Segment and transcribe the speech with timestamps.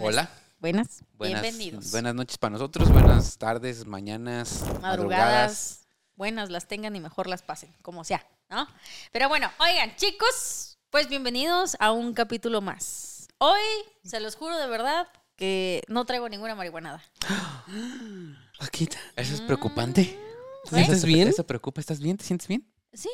[0.00, 0.26] Buenas.
[0.26, 0.30] Hola.
[0.58, 1.04] Buenas.
[1.16, 1.90] Buenas, Bienvenidos.
[1.92, 4.82] Buenas noches para nosotros, buenas tardes, mañanas, madrugadas.
[4.82, 5.80] Madrugadas.
[6.16, 8.66] Buenas las tengan y mejor las pasen, como sea, ¿no?
[9.12, 13.28] Pero bueno, oigan, chicos, pues bienvenidos a un capítulo más.
[13.38, 13.60] Hoy,
[14.04, 17.02] se los juro de verdad, que no traigo ninguna marihuanada.
[18.58, 18.98] Paquita.
[19.16, 20.18] Eso es preocupante.
[20.64, 21.28] ¿Te sientes Eso- bien?
[21.28, 22.16] Eso preocupa, ¿estás bien?
[22.16, 22.66] ¿Te sientes bien?
[22.92, 23.10] Sí,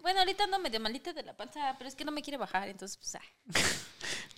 [0.00, 2.68] bueno, ahorita ando medio malita de la panza, pero es que no me quiere bajar,
[2.68, 3.22] entonces, pues, ah.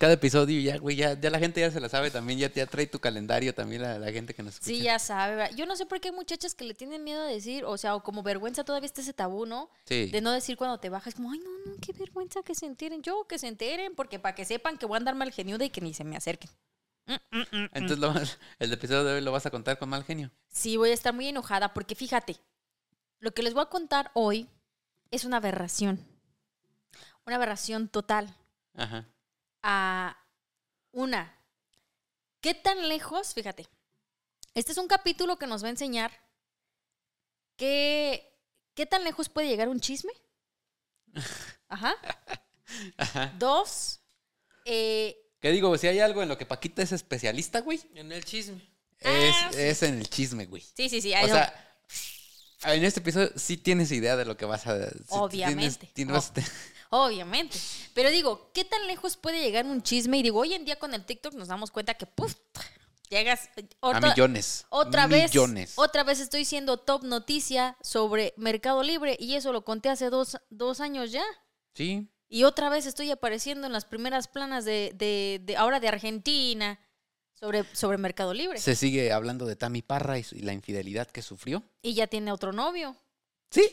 [0.03, 2.67] Cada episodio ya, güey, ya, ya la gente ya se la sabe también, ya, ya
[2.67, 4.69] trae tu calendario también la, la gente que nos escucha.
[4.69, 5.37] Sí, ya sabe.
[5.37, 5.55] ¿verdad?
[5.55, 7.95] Yo no sé por qué hay muchachas que le tienen miedo a decir, o sea,
[7.95, 9.69] o como vergüenza todavía está ese tabú, ¿no?
[9.85, 10.07] Sí.
[10.07, 13.01] De no decir cuando te bajas, como, ay, no, no, qué vergüenza que se enteren.
[13.01, 15.69] Yo, que se enteren, porque para que sepan que voy a andar mal geniuda y
[15.69, 16.51] que ni se me acerquen.
[17.05, 17.69] Mm, mm, mm.
[17.71, 18.13] Entonces lo
[18.59, 20.31] el episodio de hoy lo vas a contar con mal genio.
[20.49, 22.35] Sí, voy a estar muy enojada, porque fíjate,
[23.19, 24.49] lo que les voy a contar hoy
[25.11, 26.05] es una aberración.
[27.25, 28.35] Una aberración total.
[28.75, 29.07] Ajá.
[29.63, 30.15] A
[30.91, 31.35] una.
[32.41, 33.33] ¿Qué tan lejos?
[33.33, 33.67] Fíjate.
[34.53, 36.11] Este es un capítulo que nos va a enseñar
[37.55, 38.37] qué,
[38.75, 40.11] qué tan lejos puede llegar un chisme.
[41.69, 41.95] Ajá.
[42.97, 43.33] Ajá.
[43.39, 43.99] Dos.
[44.65, 45.75] eh, ¿Qué digo?
[45.77, 48.61] Si hay algo en lo que Paquita es especialista, güey, En el chisme.
[48.99, 49.59] es, Ah, sí.
[49.61, 50.61] es en el chisme, güey.
[50.61, 51.13] sí, sí, sí.
[51.13, 51.53] O sea,
[52.65, 54.89] en este episodio sí tienes idea de lo que vas a...
[54.89, 55.89] sí tienes- Obviamente.
[55.93, 56.31] tienes-
[56.95, 57.57] Obviamente.
[57.95, 60.19] Pero digo, ¿qué tan lejos puede llegar un chisme?
[60.19, 62.35] Y digo, hoy en día con el TikTok nos damos cuenta que, ¡puf!
[63.09, 63.49] Llegas.
[63.81, 64.65] a otra- millones.
[64.69, 65.73] Otra vez, Millones.
[65.75, 70.37] otra vez estoy siendo top noticia sobre Mercado Libre y eso lo conté hace dos,
[70.49, 71.23] dos años ya.
[71.73, 72.07] Sí.
[72.29, 76.79] Y otra vez estoy apareciendo en las primeras planas de, de- de- ahora de Argentina
[77.33, 78.59] sobre, sobre Mercado Libre.
[78.59, 81.63] Se sigue hablando de Tami Parra y, y la infidelidad que sufrió.
[81.81, 82.95] Y ya tiene otro novio.
[83.51, 83.63] Sí.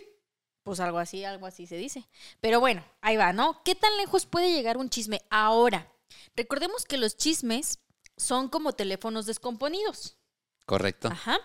[0.62, 2.06] Pues algo así, algo así se dice.
[2.40, 3.62] Pero bueno, ahí va, ¿no?
[3.64, 5.90] ¿Qué tan lejos puede llegar un chisme ahora?
[6.36, 7.80] Recordemos que los chismes
[8.16, 10.18] son como teléfonos descomponidos.
[10.66, 11.08] Correcto.
[11.08, 11.38] Ajá.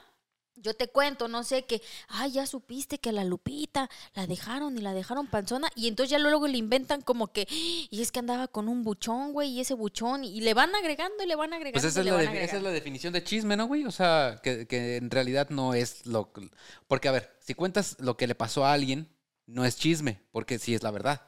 [0.58, 4.78] Yo te cuento, no sé, que, ay, ya supiste que a la Lupita la dejaron
[4.78, 8.20] y la dejaron panzona, y entonces ya luego le inventan como que, y es que
[8.20, 11.54] andaba con un buchón, güey, y ese buchón, y le van agregando y le van
[11.54, 11.82] agregando.
[11.82, 12.70] Pues esa y es, le la van defi- esa es agregando.
[12.70, 13.86] la definición de chisme, ¿no, güey?
[13.86, 16.32] O sea, que, que en realidad no es lo...
[16.32, 16.50] que-
[16.88, 19.10] Porque, a ver, si cuentas lo que le pasó a alguien,
[19.46, 21.22] no es chisme, porque sí es la verdad.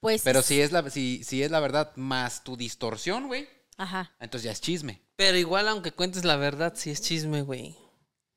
[0.00, 3.48] Pues, Pero si es la, si, si es la verdad más tu distorsión, güey,
[3.78, 4.14] Ajá.
[4.20, 5.00] entonces ya es chisme.
[5.16, 7.74] Pero igual, aunque cuentes la verdad, sí es chisme, güey.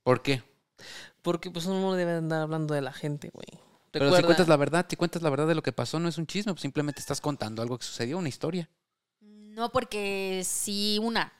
[0.03, 0.43] ¿Por qué?
[1.21, 3.47] Porque pues uno no debe andar hablando de la gente, güey.
[3.91, 6.17] Pero si cuentas la verdad, si cuentas la verdad de lo que pasó, no es
[6.17, 8.69] un chisme, pues simplemente estás contando algo que sucedió, una historia.
[9.19, 11.33] No, porque si una,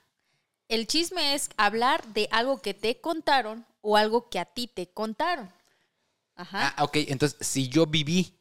[0.68, 4.88] el chisme es hablar de algo que te contaron o algo que a ti te
[4.92, 5.50] contaron.
[6.36, 6.74] Ajá.
[6.78, 8.34] Ah, ok, entonces si yo viví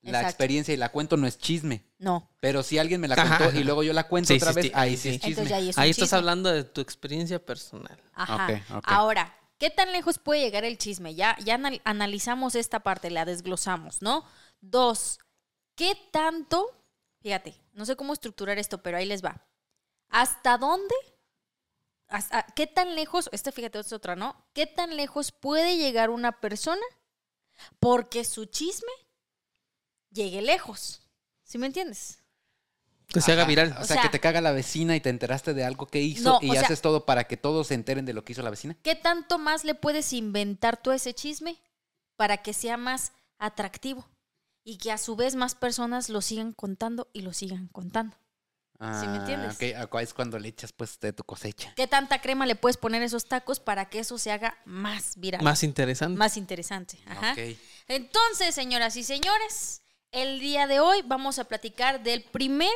[0.00, 0.28] la Exacto.
[0.30, 1.84] experiencia y la cuento, no es chisme.
[1.98, 2.28] No.
[2.40, 3.58] Pero si alguien me la contó ajá.
[3.58, 5.28] y luego yo la cuento Sí, otra sí, vez, sí, ahí sí es chisme.
[5.30, 6.18] Entonces ya ahí es Ahí estás chisme.
[6.18, 8.00] hablando de tu experiencia personal.
[8.14, 8.46] Ajá.
[8.46, 8.84] Ok, ok.
[8.86, 11.14] Ahora, ¿qué tan lejos puede llegar el chisme?
[11.14, 14.24] Ya, ya anal- analizamos esta parte, la desglosamos, ¿no?
[14.60, 15.18] Dos,
[15.74, 16.74] ¿qué tanto?
[17.20, 19.46] Fíjate, no sé cómo estructurar esto, pero ahí les va.
[20.08, 20.94] ¿Hasta dónde?
[22.08, 23.28] hasta- ¿Qué tan lejos?
[23.32, 24.46] Este, fíjate, es otra, ¿no?
[24.54, 26.82] ¿Qué tan lejos puede llegar una persona
[27.80, 28.90] porque su chisme
[30.10, 31.02] llegue lejos?
[31.42, 32.17] ¿Sí me entiendes?
[33.08, 33.74] Que se haga viral.
[33.78, 36.00] O, O sea, sea- que te caga la vecina y te enteraste de algo que
[36.02, 38.42] hizo No, y sea- haces todo para que todos se enteren de lo que hizo
[38.42, 38.76] la vecina.
[38.82, 41.58] ¿Qué tanto más le puedes inventar tú ese chisme
[42.16, 44.06] para que sea más atractivo
[44.64, 48.16] y que a su vez más personas lo sigan contando y lo sigan contando?
[48.80, 49.56] ¿Sí me entiendes?
[49.56, 51.72] ok, acá es cuando le echas pues de tu cosecha.
[51.74, 55.16] ¿Qué tanta crema le puedes poner a esos tacos para que eso se haga más
[55.16, 55.42] viral?
[55.42, 56.16] Más interesante.
[56.16, 56.96] más interesante.
[57.06, 57.32] Ajá.
[57.32, 57.56] Ok.
[57.88, 59.82] Entonces, señoras y señores,
[60.12, 62.70] el día de hoy vamos a platicar del primer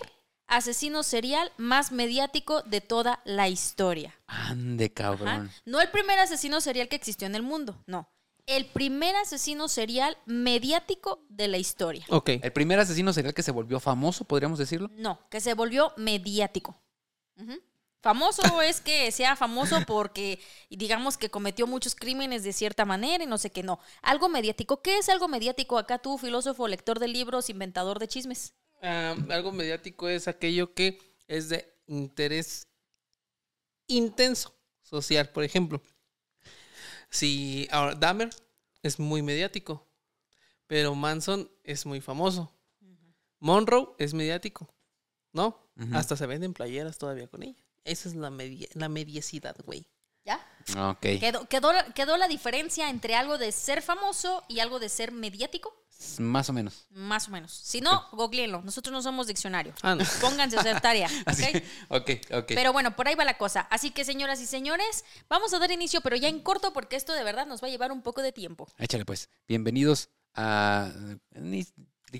[0.57, 4.15] asesino serial más mediático de toda la historia.
[4.27, 4.95] Ande, Ajá.
[4.95, 5.51] cabrón.
[5.65, 8.09] No el primer asesino serial que existió en el mundo, no.
[8.45, 12.05] El primer asesino serial mediático de la historia.
[12.09, 12.31] Ok.
[12.43, 14.91] El primer asesino serial que se volvió famoso, podríamos decirlo.
[14.97, 16.77] No, que se volvió mediático.
[18.03, 23.29] Famoso es que sea famoso porque, digamos que cometió muchos crímenes de cierta manera y
[23.29, 23.79] no sé qué, no.
[24.03, 24.83] Algo mediático.
[24.83, 28.55] ¿Qué es algo mediático acá tú, filósofo, lector de libros, inventador de chismes?
[28.83, 30.99] Ah, algo mediático es aquello que
[31.29, 32.67] es de interés
[33.87, 35.81] intenso social, por ejemplo.
[37.09, 38.31] Si ahora Dahmer
[38.83, 39.87] es muy mediático,
[40.67, 42.53] pero Manson es muy famoso.
[43.39, 44.75] Monroe es mediático,
[45.33, 45.59] ¿no?
[45.93, 47.63] Hasta se venden playeras todavía con ella.
[47.85, 49.87] Esa es la, media, la mediecidad, güey.
[50.25, 50.41] ¿Ya?
[50.77, 51.01] Ok.
[51.01, 55.82] ¿Quedó, quedó, quedó la diferencia entre algo de ser famoso y algo de ser mediático?
[56.19, 56.87] Más o menos.
[56.91, 57.53] Más o menos.
[57.53, 58.63] Si no, googleenlo.
[58.63, 59.73] Nosotros no somos diccionario.
[59.83, 60.05] Ah, no.
[60.21, 61.09] Pónganse a hacer tarea.
[61.27, 61.45] Así.
[61.89, 62.11] ¿ok?
[62.33, 62.47] Ok.
[62.49, 63.61] Pero bueno, por ahí va la cosa.
[63.71, 67.13] Así que, señoras y señores, vamos a dar inicio, pero ya en corto, porque esto
[67.15, 68.69] de verdad nos va a llevar un poco de tiempo.
[68.79, 69.29] Échale pues.
[69.49, 70.91] Bienvenidos a...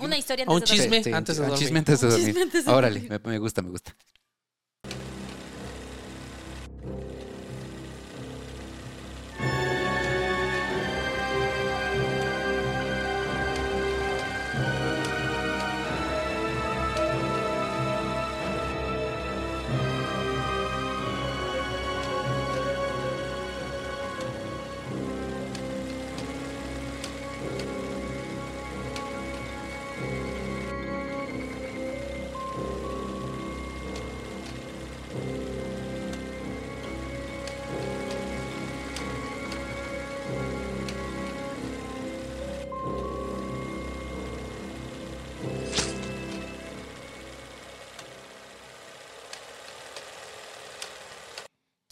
[0.01, 1.03] Una historia un antes de dormir.
[1.03, 1.65] chisme antes de un dormir.
[1.67, 2.27] chisme antes de Un dormir.
[2.29, 3.21] chisme antes de Órale, dormir.
[3.25, 3.95] me, me gusta, me gusta.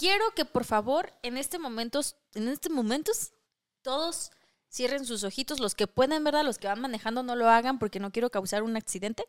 [0.00, 2.00] Quiero que por favor, en este momento,
[2.32, 3.35] en este momentos,
[3.82, 4.31] todos
[4.73, 5.61] cierren sus ojitos.
[5.61, 6.43] Los que puedan, ¿verdad?
[6.43, 9.26] Los que van manejando no lo hagan porque no quiero causar un accidente.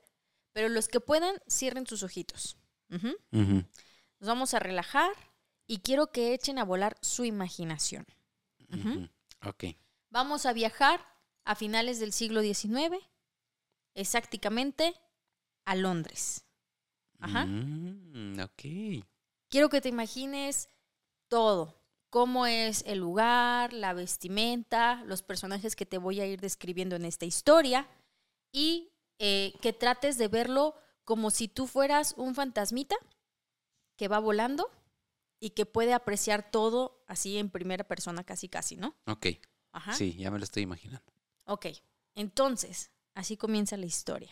[0.54, 2.56] Pero los que puedan, cierren sus ojitos.
[2.90, 5.12] Ujú, Nos vamos a relajar
[5.68, 8.06] y quiero que echen a volar su imaginación.
[9.44, 9.66] Ok.
[10.10, 11.06] Vamos a viajar
[11.44, 12.96] a finales del siglo XIX,
[13.94, 14.94] exactamente
[15.66, 16.46] a Londres.
[17.20, 17.46] Ajá.
[17.46, 19.06] Mm, ok.
[19.52, 20.70] Quiero que te imagines
[21.28, 21.78] todo,
[22.10, 27.04] cómo es el lugar, la vestimenta, los personajes que te voy a ir describiendo en
[27.04, 27.90] esta historia
[28.54, 32.96] y eh, que trates de verlo como si tú fueras un fantasmita
[33.98, 34.72] que va volando
[35.42, 38.96] y que puede apreciar todo así en primera persona casi casi, ¿no?
[39.06, 39.28] Ok.
[39.74, 39.94] Ajá.
[39.96, 41.12] Sí, ya me lo estoy imaginando.
[41.44, 41.66] Ok,
[42.16, 44.32] entonces, así comienza la historia.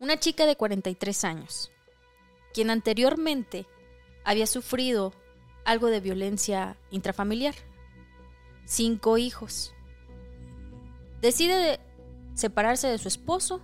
[0.00, 1.70] Una chica de 43 años,
[2.52, 3.68] quien anteriormente
[4.24, 5.12] había sufrido
[5.64, 7.54] algo de violencia intrafamiliar.
[8.66, 9.72] Cinco hijos.
[11.20, 11.80] Decide de-
[12.34, 13.60] separarse de su esposo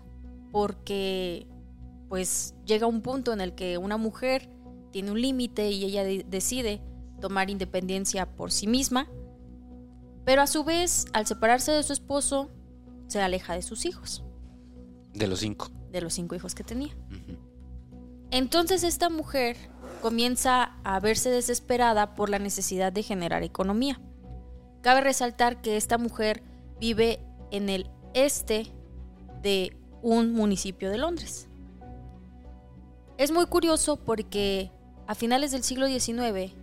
[0.53, 1.47] porque
[2.09, 4.49] pues llega un punto en el que una mujer
[4.93, 6.81] tiene un límite y ella de- decide
[7.21, 9.09] tomar independencia por sí misma
[10.25, 12.51] pero a su vez, al separarse de su esposo,
[13.09, 14.23] se aleja de sus hijos,
[15.15, 15.71] De los cinco.
[15.91, 16.95] de los cinco hijos que tenía.
[18.31, 19.57] Entonces esta mujer
[20.01, 24.01] comienza a verse desesperada por la necesidad de generar economía.
[24.83, 26.43] Cabe resaltar que esta mujer
[26.81, 27.21] vive
[27.51, 28.73] en el este
[29.43, 31.49] de un municipio de Londres.
[33.19, 34.73] Es muy curioso porque
[35.07, 36.55] a finales del siglo XIX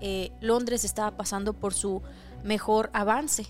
[0.00, 2.02] eh, Londres estaba pasando por su
[2.44, 3.46] mejor avance.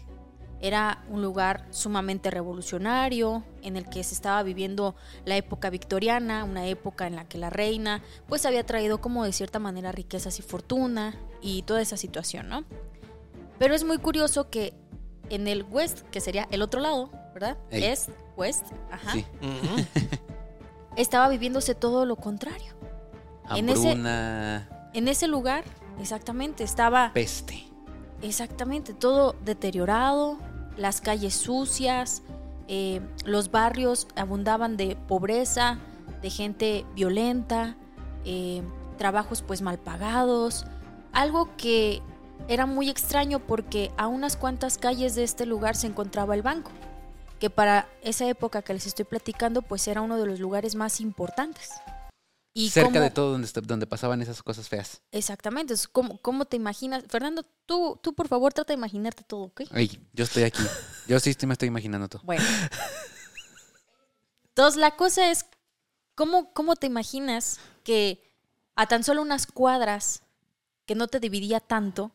[0.63, 4.95] Era un lugar sumamente revolucionario, en el que se estaba viviendo
[5.25, 9.33] la época victoriana, una época en la que la reina pues había traído como de
[9.33, 12.65] cierta manera riquezas y fortuna y toda esa situación, ¿no?
[13.59, 14.73] Pero es muy curioso que
[15.31, 17.59] en el West, que sería el otro lado, ¿verdad?
[17.71, 17.83] Ey.
[17.85, 19.27] Est, West, ajá, Sí.
[20.97, 22.75] Estaba viviéndose todo lo contrario.
[23.57, 23.93] En ese-
[24.95, 25.65] En ese lugar,
[26.01, 27.65] exactamente, estaba peste.
[28.21, 30.39] Exactamente, todo deteriorado,
[30.77, 32.23] las calles sucias,
[32.69, 35.79] eh, los barrios abundaban de pobreza,
[36.23, 37.77] de gente violenta,
[38.25, 38.63] eh,
[38.99, 40.65] trabajos pues mal pagados,
[41.13, 42.01] algo que
[42.49, 46.71] era muy extraño porque a unas cuantas calles de este lugar se encontraba el banco,
[47.39, 51.01] que para esa época que les estoy platicando pues era uno de los lugares más
[51.01, 51.71] importantes.
[52.55, 55.01] Y Cerca cómo- de todo donde, donde pasaban esas cosas feas.
[55.11, 57.05] Exactamente, es como, ¿cómo te imaginas?
[57.09, 59.63] Fernando, tú, tú por favor trata de imaginarte todo, ¿ok?
[59.71, 60.63] Ay, yo estoy aquí.
[61.09, 62.21] Yo sí estoy- me estoy imaginando todo.
[62.25, 62.45] Bueno.
[64.49, 65.47] Entonces, la cosa es,
[66.15, 68.31] ¿cómo, ¿cómo te imaginas que
[68.77, 70.23] a tan solo unas cuadras,
[70.85, 72.13] que no te dividía tanto,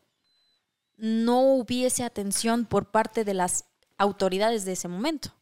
[0.96, 3.64] no hubiese atención por parte de las
[3.96, 5.32] autoridades de ese momento?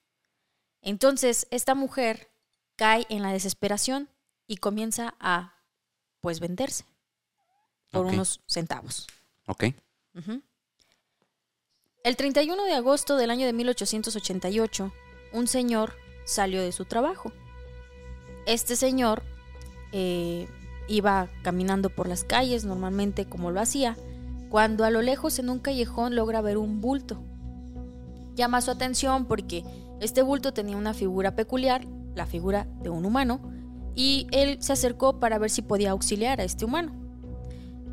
[0.80, 2.30] Entonces, esta mujer
[2.76, 4.08] cae en la desesperación
[4.46, 5.54] y comienza a,
[6.20, 6.84] pues, venderse
[7.90, 9.06] por unos centavos.
[9.46, 9.64] Ok.
[12.04, 14.92] El 31 de agosto del año de 1888,
[15.32, 17.32] un señor salió de su trabajo.
[18.46, 19.22] Este señor
[19.92, 20.48] eh,
[20.88, 23.96] iba caminando por las calles normalmente como lo hacía,
[24.48, 27.20] cuando a lo lejos en un callejón logra ver un bulto.
[28.34, 29.64] Llama su atención porque
[30.00, 33.40] este bulto tenía una figura peculiar, la figura de un humano,
[33.96, 36.92] y él se acercó para ver si podía auxiliar a este humano.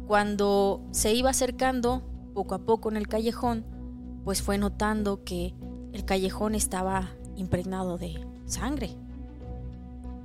[0.06, 3.66] Cuando se iba acercando poco a poco en el callejón,
[4.26, 5.56] pues fue notando que
[5.94, 8.90] el callejón estaba impregnado de sangre.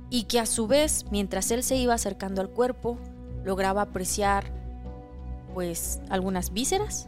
[0.09, 2.97] Y que a su vez, mientras él se iba acercando al cuerpo,
[3.45, 4.51] lograba apreciar
[5.53, 7.07] pues algunas vísceras,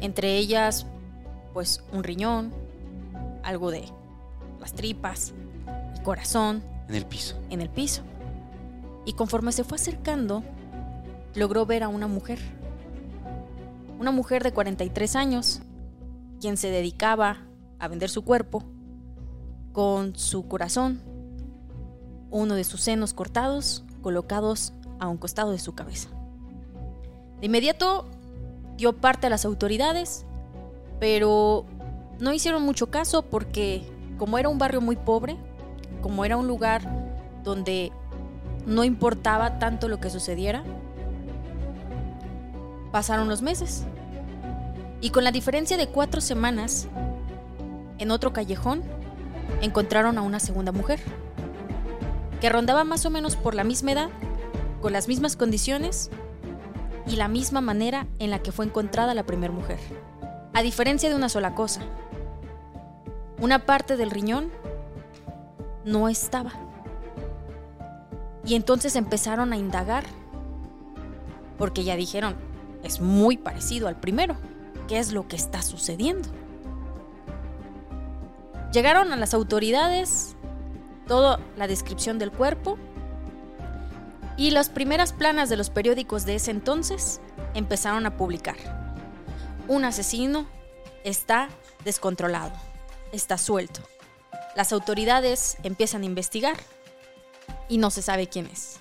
[0.00, 0.86] entre ellas
[1.52, 2.52] pues un riñón,
[3.44, 3.84] algo de
[4.60, 5.32] las tripas,
[5.94, 7.36] el corazón En el piso.
[7.50, 8.02] en el piso.
[9.06, 10.42] Y conforme se fue acercando,
[11.34, 12.38] logró ver a una mujer.
[13.98, 15.60] Una mujer de 43 años,
[16.40, 17.38] quien se dedicaba
[17.78, 18.64] a vender su cuerpo
[19.72, 21.00] con su corazón,
[22.30, 26.08] uno de sus senos cortados, colocados a un costado de su cabeza.
[27.40, 28.06] De inmediato
[28.76, 30.24] dio parte a las autoridades,
[31.00, 31.64] pero
[32.18, 33.82] no hicieron mucho caso porque
[34.18, 35.36] como era un barrio muy pobre,
[36.04, 36.82] como era un lugar
[37.44, 37.90] donde
[38.66, 40.62] no importaba tanto lo que sucediera,
[42.92, 43.86] pasaron los meses.
[45.00, 46.88] Y con la diferencia de cuatro semanas,
[47.96, 48.82] en otro callejón,
[49.62, 51.00] encontraron a una segunda mujer,
[52.38, 54.10] que rondaba más o menos por la misma edad,
[54.82, 56.10] con las mismas condiciones
[57.06, 59.78] y la misma manera en la que fue encontrada la primera mujer.
[60.52, 61.80] A diferencia de una sola cosa,
[63.40, 64.52] una parte del riñón
[65.84, 66.52] no estaba.
[68.44, 70.04] Y entonces empezaron a indagar,
[71.58, 72.36] porque ya dijeron,
[72.82, 74.36] es muy parecido al primero.
[74.88, 76.28] ¿Qué es lo que está sucediendo?
[78.72, 80.36] Llegaron a las autoridades,
[81.06, 82.76] toda la descripción del cuerpo,
[84.36, 87.20] y las primeras planas de los periódicos de ese entonces
[87.54, 88.56] empezaron a publicar.
[89.68, 90.46] Un asesino
[91.04, 91.48] está
[91.84, 92.52] descontrolado,
[93.12, 93.80] está suelto.
[94.54, 96.56] Las autoridades empiezan a investigar
[97.68, 98.80] y no se sabe quién es.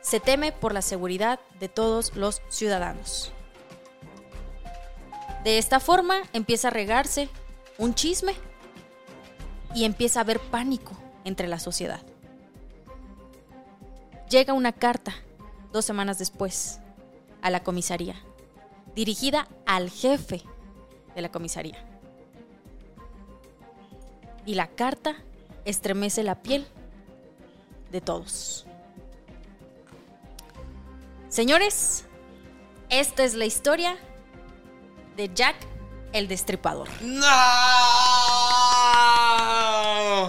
[0.00, 3.32] Se teme por la seguridad de todos los ciudadanos.
[5.44, 7.28] De esta forma empieza a regarse
[7.78, 8.34] un chisme
[9.74, 10.92] y empieza a haber pánico
[11.24, 12.00] entre la sociedad.
[14.28, 15.14] Llega una carta
[15.72, 16.80] dos semanas después
[17.42, 18.16] a la comisaría,
[18.94, 20.42] dirigida al jefe
[21.14, 21.95] de la comisaría.
[24.46, 25.16] Y la carta
[25.64, 26.66] estremece la piel
[27.90, 28.64] de todos.
[31.28, 32.04] Señores,
[32.88, 33.98] esta es la historia
[35.16, 35.56] de Jack
[36.12, 36.88] el Destripador.
[37.02, 37.26] ¡No!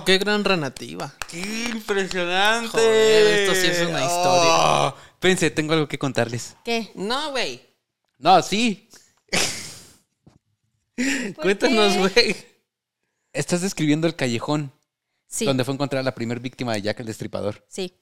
[0.06, 1.14] Qué gran renativa.
[1.30, 2.70] ¡Qué impresionante!
[2.70, 4.50] Joder, esto sí es una historia.
[4.50, 6.58] Oh, pense, tengo algo que contarles.
[6.66, 6.92] ¿Qué?
[6.96, 7.62] No, güey.
[8.18, 8.90] No, sí.
[11.36, 12.57] Cuéntanos, güey.
[13.38, 14.72] Estás describiendo el callejón
[15.28, 17.64] Sí, donde fue encontrada la primera víctima de Jack el Destripador.
[17.68, 17.94] sí.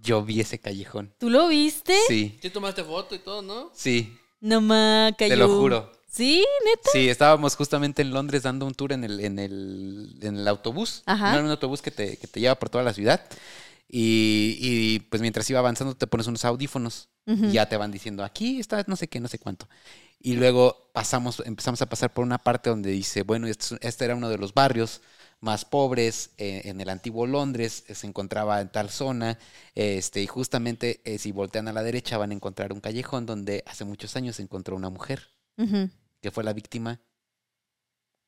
[0.00, 1.12] Yo vi ese callejón.
[1.18, 1.92] ¿Tú lo viste?
[2.06, 3.72] Sí, Sí tomaste foto y todo, ¿no?
[3.74, 4.16] sí.
[4.40, 4.60] No
[5.18, 5.32] cayó.
[5.32, 5.90] Te lo juro.
[6.08, 6.44] ¿Sí?
[6.64, 6.90] ¿Neta?
[6.92, 11.02] Sí, estábamos justamente en Londres dando un tour en el, en el, en el autobús.
[11.06, 11.32] Ajá.
[11.32, 13.26] No, en un autobús que te, que te lleva por toda la ciudad.
[13.88, 18.22] Y, y, pues mientras iba avanzando te pones unos audífonos y ya te van diciendo,
[18.24, 19.68] aquí está no sé qué, no sé cuánto.
[20.20, 24.04] Y luego pasamos, empezamos a pasar por una parte donde dice, bueno, este, es- este
[24.04, 25.00] era uno de los barrios
[25.40, 29.38] más pobres eh, en el antiguo Londres, eh, se encontraba en tal zona,
[29.76, 33.62] este, y justamente eh, si voltean a la derecha van a encontrar un callejón donde
[33.66, 35.28] hace muchos años se encontró una mujer
[36.20, 37.00] que fue la víctima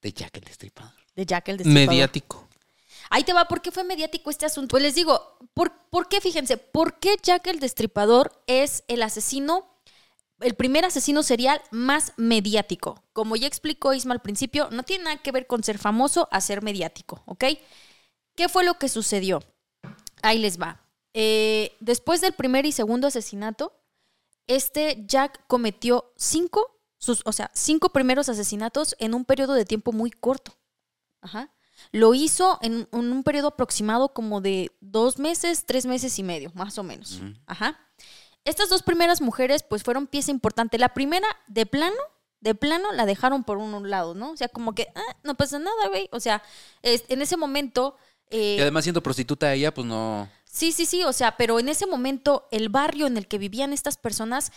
[0.02, 0.92] de Jack el Destripador.
[1.14, 1.88] De Jack el Destripador.
[1.88, 2.49] Mediático.
[3.11, 4.68] Ahí te va, ¿por qué fue mediático este asunto?
[4.73, 6.20] Pues les digo, ¿por, por qué?
[6.20, 9.66] Fíjense, ¿por qué Jack el Destripador es el asesino,
[10.40, 13.02] el primer asesino serial más mediático?
[13.12, 16.40] Como ya explicó Isma al principio, no tiene nada que ver con ser famoso a
[16.40, 17.44] ser mediático, ¿ok?
[18.37, 19.42] ¿Qué fue lo que sucedió?
[20.23, 20.82] Ahí les va.
[21.14, 23.80] Eh, después del primer y segundo asesinato,
[24.47, 29.92] este Jack cometió cinco, sus, o sea, cinco primeros asesinatos en un periodo de tiempo
[29.92, 30.56] muy corto.
[31.20, 31.52] Ajá.
[31.92, 36.52] Lo hizo en, en un periodo aproximado como de dos meses, tres meses y medio,
[36.54, 37.20] más o menos.
[37.47, 37.78] Ajá.
[38.44, 40.78] Estas dos primeras mujeres, pues, fueron pieza importante.
[40.78, 41.97] La primera, de plano,
[42.40, 44.30] de plano, la dejaron por un lado, ¿no?
[44.32, 46.09] O sea, como que, ah, no pasa nada, güey.
[46.12, 46.42] O sea,
[46.82, 47.97] es- en ese momento.
[48.30, 50.28] eh, Y además siendo prostituta ella, pues no...
[50.44, 53.73] Sí, sí, sí, o sea, pero en ese momento el barrio en el que vivían
[53.73, 54.52] estas personas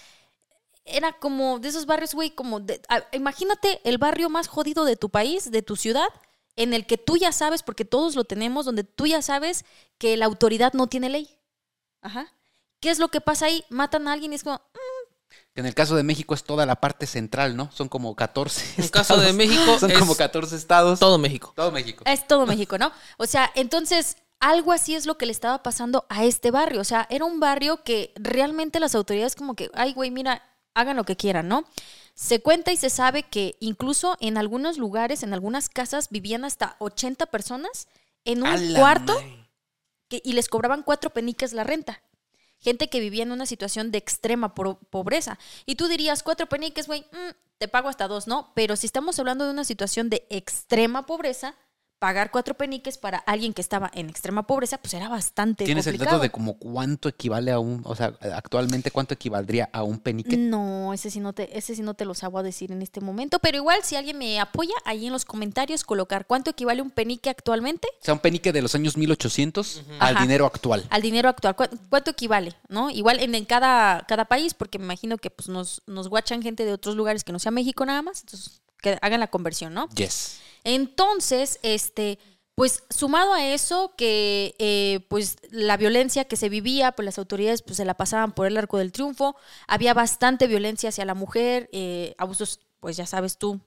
[0.85, 4.95] era como de esos barrios, güey, como de, a- imagínate el barrio más jodido de
[4.95, 6.07] tu país, de tu ciudad,
[6.55, 9.65] en el que tú ya sabes, porque todos lo tenemos, donde tú ya sabes
[9.97, 11.29] que la autoridad no tiene ley.
[12.01, 12.31] Ajá.
[12.83, 13.63] ¿Qué es lo que pasa ahí?
[13.69, 14.61] Matan a alguien y es como,
[15.53, 17.71] que En el caso de México es toda la parte central, ¿no?
[17.71, 19.31] Son como 14 En caso de.
[19.31, 20.99] México Son es como 14 estados.
[20.99, 21.53] todo México.
[21.55, 22.03] Todo México.
[22.05, 22.91] Es todo México, ¿no?
[23.17, 26.81] O sea, entonces algo así es lo que le estaba pasando a este barrio.
[26.81, 30.97] O sea, era un barrio que realmente las autoridades como que, ay, güey, mira, hagan
[30.97, 31.63] lo que quieran, ¿no?
[32.15, 36.75] Se cuenta y se sabe que incluso en algunos lugares, en algunas casas, vivían hasta
[36.79, 37.87] 80 personas
[38.25, 39.15] en A un cuarto
[40.09, 42.01] que- y les cobraban cuatro peniques la renta.
[42.63, 45.38] Gente que vivía en una situación de extrema pobreza.
[45.65, 48.51] Y tú dirías, cuatro peniques, güey, mm, te pago hasta dos, ¿no?
[48.55, 51.55] Pero si estamos hablando de una situación de extrema pobreza,
[52.03, 55.98] pagar cuatro peniques para alguien que estaba en extrema pobreza, pues era bastante ¿Tienes el
[55.98, 60.36] dato de como cuánto equivale a un, o sea, actualmente cuánto equivaldría a un penique?
[60.36, 63.00] No, ese sí no te, ese sí no te lo sabo a decir en este
[63.00, 63.39] momento.
[63.39, 67.29] Pero igual, si alguien me apoya, ahí en los comentarios colocar cuánto equivale un penique
[67.29, 70.22] actualmente O sea, un penique de los años 1800 al Ajá.
[70.24, 70.86] dinero actual.
[70.89, 71.55] al dinero actual.
[71.55, 72.53] ¿Cu- ¿Cuánto equivale?
[72.67, 72.89] ¿No?
[72.89, 76.65] Igual en, en cada, cada país, porque me imagino que pues, nos, nos guachan gente
[76.65, 78.19] de otros lugares que no sea México nada más.
[78.24, 79.89] Entonces, que hagan la conversión, ¿no?
[79.95, 80.37] Yes.
[80.63, 82.19] Entonces, este,
[82.55, 87.61] pues sumado a eso, que eh, pues la violencia que se vivía, pues las autoridades
[87.63, 89.35] pues se la pasaban por el arco del triunfo,
[89.67, 93.59] había bastante violencia hacia la mujer, eh, abusos, pues ya sabes tú,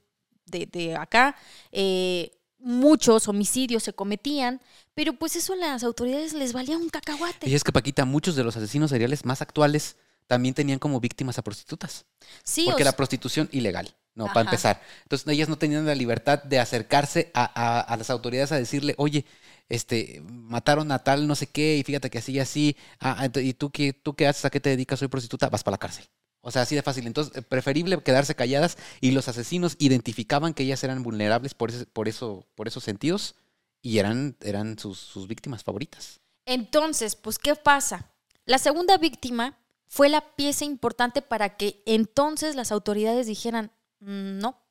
[0.45, 1.35] de, de acá,
[1.71, 4.61] eh, muchos homicidios se cometían,
[4.93, 7.49] pero pues eso a las autoridades les valía un cacahuate.
[7.49, 9.97] Y es que, Paquita, muchos de los asesinos seriales más actuales
[10.27, 12.05] también tenían como víctimas a prostitutas.
[12.43, 14.25] Sí, porque o la s- prostitución ilegal, ¿no?
[14.25, 14.33] Ajá.
[14.33, 14.81] Para empezar.
[15.03, 18.95] Entonces ellas no tenían la libertad de acercarse a, a- a las autoridades a decirle,
[18.97, 19.25] oye,
[19.69, 23.39] este, mataron a tal no sé qué, y fíjate que así y así, ah, ah,
[23.39, 24.45] ¿y tú qué, tú qué haces?
[24.45, 24.99] ¿A qué te dedicas?
[24.99, 26.05] Soy prostituta, vas para la cárcel.
[26.41, 27.07] O sea, así de fácil.
[27.07, 31.85] Entonces, eh, preferible quedarse calladas y los asesinos identificaban que ellas eran vulnerables por, ese-
[31.85, 33.35] por, eso, por esos sentidos
[33.81, 36.21] y eran, eran sus, sus víctimas favoritas.
[36.45, 38.11] Entonces, pues, ¿qué pasa?
[38.45, 39.57] La segunda víctima
[39.87, 44.61] fue la pieza importante para que entonces las autoridades dijeran, "Mm, no,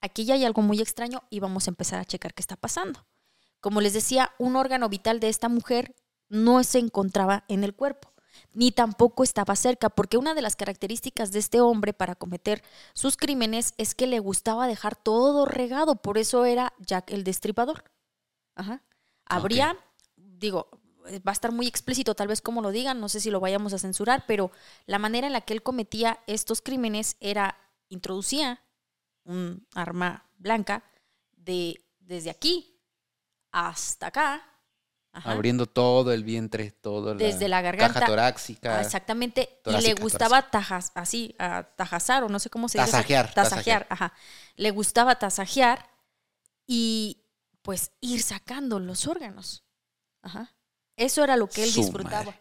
[0.00, 3.06] aquí ya hay algo muy extraño y vamos a empezar a checar qué está pasando.
[3.60, 5.94] Como les decía, un órgano vital de esta mujer
[6.28, 8.12] no se encontraba en el cuerpo,
[8.52, 12.62] ni tampoco estaba cerca, porque una de las características de este hombre para cometer
[12.92, 17.84] sus crímenes es que le gustaba dejar todo regado, por eso era Jack el Destripador.
[18.56, 18.82] Ajá.
[19.26, 19.78] Habría,
[20.16, 20.68] digo,
[21.06, 23.72] va a estar muy explícito tal vez como lo digan, no sé si lo vayamos
[23.72, 24.50] a censurar, pero
[24.86, 28.60] la manera en la que él cometía estos crímenes era, introducía
[29.24, 30.82] un arma blanca
[31.36, 32.78] de desde aquí
[33.50, 34.42] hasta acá.
[35.14, 35.32] Ajá.
[35.32, 37.92] Abriendo todo el vientre, todo Desde la garganta.
[38.00, 38.78] caja torácica.
[38.78, 39.60] Ah, Exactamente.
[39.66, 42.90] y le gustaba tajas, así, a tajazar, o no sé cómo se dice.
[42.92, 44.14] Tasajear, Tasajear, ajá.
[44.56, 45.86] Le gustaba tasajear
[46.66, 47.18] y
[47.60, 49.64] pues ir sacando los órganos.
[50.22, 50.54] Ajá.
[50.96, 52.24] Eso era lo que él Su disfrutaba.
[52.24, 52.40] madre.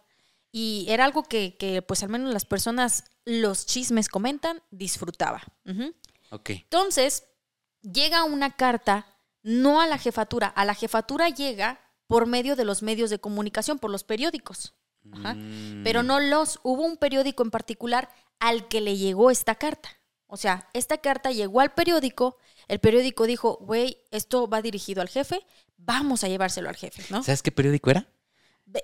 [0.53, 5.41] Y era algo que, que, pues al menos las personas, los chismes comentan, disfrutaba.
[5.65, 5.93] Ujú.
[6.31, 7.25] Entonces,
[7.81, 9.05] llega una carta,
[9.43, 13.79] no a la jefatura, a la jefatura llega por medio de los medios de comunicación,
[13.79, 14.73] por los periódicos.
[15.11, 15.33] Ajá.
[15.33, 15.83] Mm.
[15.83, 19.89] Pero no los, hubo un periódico en particular al que le llegó esta carta.
[20.27, 25.09] O sea, esta carta llegó al periódico, el periódico dijo, güey, esto va dirigido al
[25.09, 25.45] jefe,
[25.77, 27.21] vamos a llevárselo al jefe, ¿no?
[27.23, 28.07] ¿Sabes qué periódico era?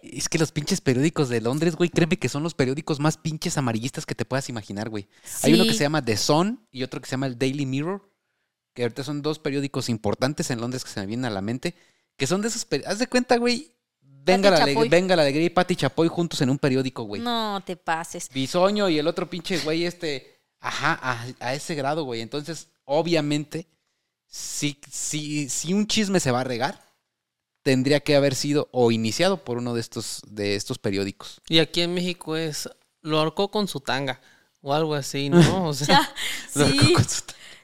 [0.02, 3.58] Es que los pinches periódicos de Londres, güey, créeme que son los periódicos más pinches
[3.58, 5.08] amarillistas que te puedas imaginar, güey.
[5.44, 5.78] Hay uno que Sí.
[5.78, 8.10] se llama The Sun y otro que se llama el Daily Mirror,
[8.74, 11.76] que ahorita son dos periódicos importantes en Londres que se me vienen a la mente,
[12.18, 13.72] que son de esos peri- Haz de cuenta, güey.
[14.02, 17.22] Venga la, alegría, venga la alegría y Pati Chapoy juntos en un periódico, güey.
[17.22, 18.28] No te pases.
[18.34, 20.42] Bisoño y el otro pinche güey, este.
[20.60, 22.20] Ajá, a, a ese grado, güey.
[22.20, 23.68] Entonces, obviamente,
[24.26, 26.84] si, si, si un chisme se va a regar,
[27.68, 31.42] tendría que haber sido o iniciado por uno de estos, de estos periódicos.
[31.50, 32.70] Y aquí en México es,
[33.02, 34.22] lo ahorcó con su tanga
[34.62, 35.40] o algo así, ¿no?
[35.68, 36.10] O sea,
[36.50, 36.96] sí.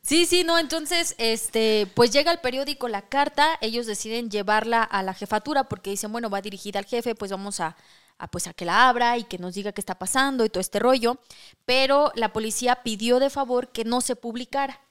[0.01, 5.03] Sí, sí, no, entonces, este, pues llega el periódico la carta, ellos deciden llevarla a
[5.03, 7.77] la jefatura porque dicen, bueno, va dirigida al jefe, pues vamos a,
[8.17, 10.59] a, pues a que la abra y que nos diga qué está pasando y todo
[10.59, 11.17] este rollo,
[11.63, 14.81] pero la policía pidió de favor que no se publicara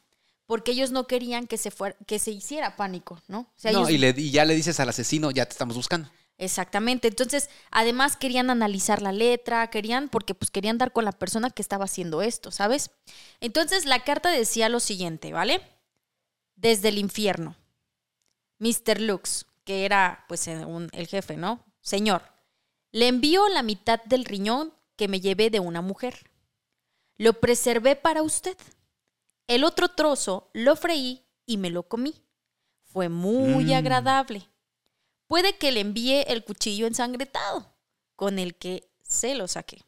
[0.52, 3.38] porque ellos no querían que se fuera, que se hiciera pánico, ¿no?
[3.40, 5.74] O sea, no, ellos- y, le- y ya le dices al asesino, ya te estamos
[5.74, 6.10] buscando.
[6.36, 7.08] Exactamente.
[7.08, 11.62] Entonces, además querían analizar la letra, querían, porque pues querían dar con la persona que
[11.62, 12.90] estaba haciendo esto, ¿sabes?
[13.40, 15.62] Entonces, la carta decía lo siguiente, ¿vale?
[16.54, 17.56] Desde el infierno.
[18.58, 19.00] Mr.
[19.00, 21.64] Lux, que era pues eh, un- el jefe, ¿no?
[21.80, 22.20] Señor,
[22.90, 26.30] le envío la mitad del riñón que me llevé de una mujer.
[27.16, 28.56] Lo preservé para usted.
[29.46, 32.14] El otro trozo lo freí y me lo comí.
[32.84, 33.72] Fue muy Mm.
[33.74, 34.48] agradable.
[35.26, 37.74] Puede que le envíe el cuchillo ensangretado
[38.16, 39.82] con el que se lo saqué.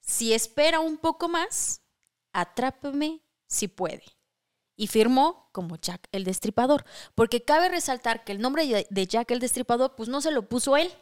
[0.00, 1.80] Si espera un poco más,
[2.32, 4.04] atrápeme si puede.
[4.76, 9.30] Y firmó como Jack el Destripador, porque cabe resaltar que el nombre de- de Jack
[9.30, 10.92] el Destripador pues no se lo puso él,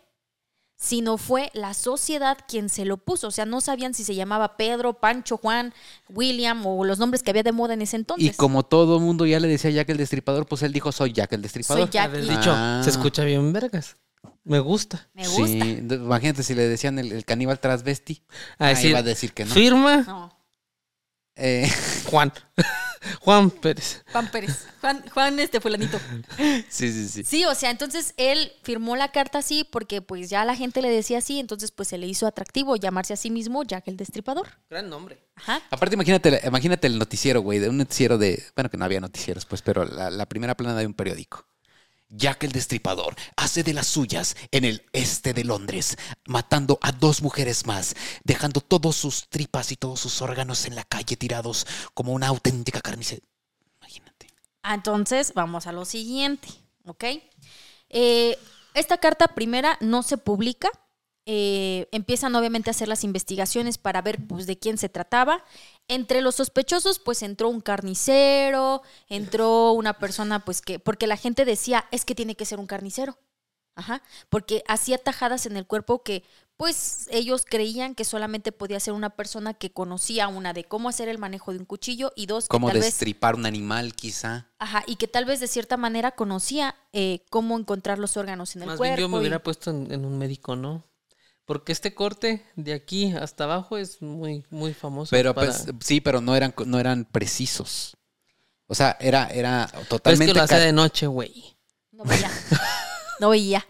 [0.82, 3.28] sino fue la sociedad quien se lo puso.
[3.28, 5.74] O sea, no sabían si se llamaba Pedro, Pancho, Juan,
[6.08, 8.26] William o los nombres que había de moda en ese entonces.
[8.26, 11.34] Y como todo mundo ya le decía Jack el Destripador, pues él dijo, soy Jack
[11.34, 11.82] el Destripador.
[11.82, 12.80] Soy Jack y- dicho, Ah.
[12.82, 13.96] se escucha bien vergas.
[14.42, 15.06] Me gusta.
[15.12, 15.46] Me gusta.
[15.46, 18.22] Sí, imagínate si le decían el, el caníbal transvesti.
[18.58, 19.52] Ah, iba a decir que no.
[19.52, 20.32] firma No,
[21.40, 21.68] Eh,
[22.10, 22.32] Juan.
[23.20, 24.02] Juan Pérez.
[24.12, 24.66] Juan Pérez.
[24.80, 25.98] Juan, Juan este fulanito.
[26.68, 27.24] sí, sí, sí.
[27.24, 30.90] Sí, o sea, entonces él firmó la carta así porque pues ya la gente le
[30.90, 34.48] decía así, entonces pues se le hizo atractivo llamarse a sí mismo Jack el Destripador.
[34.68, 35.18] Gran nombre.
[35.36, 35.62] Ajá.
[35.70, 38.42] Aparte, imagínate, imagínate el noticiero, güey, de un noticiero de.
[38.54, 41.46] Bueno, que no había noticieros, pues, pero la, la primera plana de un periódico.
[42.10, 45.96] Jack el Destripador hace de las suyas en el este de Londres,
[46.26, 47.94] matando a dos mujeres más,
[48.24, 52.80] dejando todos sus tripas y todos sus órganos en la calle tirados como una auténtica
[52.80, 53.24] carnicería.
[53.80, 54.26] Imagínate.
[54.64, 56.48] Entonces, vamos a lo siguiente,
[56.84, 57.04] ¿ok?
[57.88, 58.36] Eh,
[58.74, 60.68] esta carta primera no se publica.
[61.26, 65.44] eh, empiezan obviamente a hacer las investigaciones para ver pues, de quién se trataba.
[65.92, 71.44] Entre los sospechosos, pues entró un carnicero, entró una persona, pues que, porque la gente
[71.44, 73.18] decía, es que tiene que ser un carnicero.
[73.76, 76.22] Ajá, porque hacía tajadas en el cuerpo que,
[76.56, 81.08] pues, ellos creían que solamente podía ser una persona que conocía una de cómo hacer
[81.08, 84.48] el manejo de un cuchillo y dos, que Como tal vez destripar un animal, quizá.
[84.58, 88.62] Ajá, y que tal vez de cierta manera conocía eh, cómo encontrar los órganos en
[88.62, 88.96] el Más cuerpo.
[88.96, 90.84] bien yo me y- hubiera puesto en, en un médico, ¿no?
[91.50, 95.10] Porque este corte de aquí hasta abajo es muy, muy famoso.
[95.10, 97.96] Pero para- pues, sí, pero no eran, no eran precisos.
[98.68, 100.32] O sea, era, era Pero es totalmente.
[100.32, 101.56] que lo hace de noche, güey.
[101.90, 102.30] No veía.
[103.18, 103.66] no veía.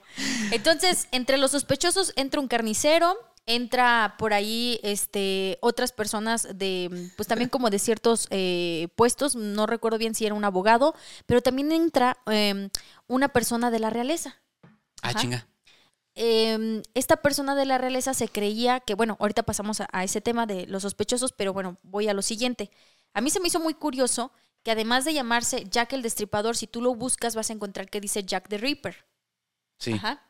[0.51, 3.17] Entonces, entre los sospechosos entra un carnicero,
[3.47, 9.67] entra por ahí este, otras personas de, pues también como de ciertos eh, puestos, no
[9.67, 12.69] recuerdo bien si era un abogado, pero también entra eh,
[13.07, 14.37] una persona de la realeza.
[15.01, 15.19] Ah, Ajá.
[15.19, 15.47] chinga.
[16.23, 20.21] Eh, esta persona de la realeza se creía que, bueno, ahorita pasamos a, a ese
[20.21, 22.71] tema de los sospechosos, pero bueno, voy a lo siguiente.
[23.15, 24.31] A mí se me hizo muy curioso
[24.63, 28.01] que además de llamarse Jack el Destripador, si tú lo buscas vas a encontrar que
[28.03, 29.07] dice Jack the Ripper.
[29.79, 29.95] Sí.
[29.95, 30.23] Ajá.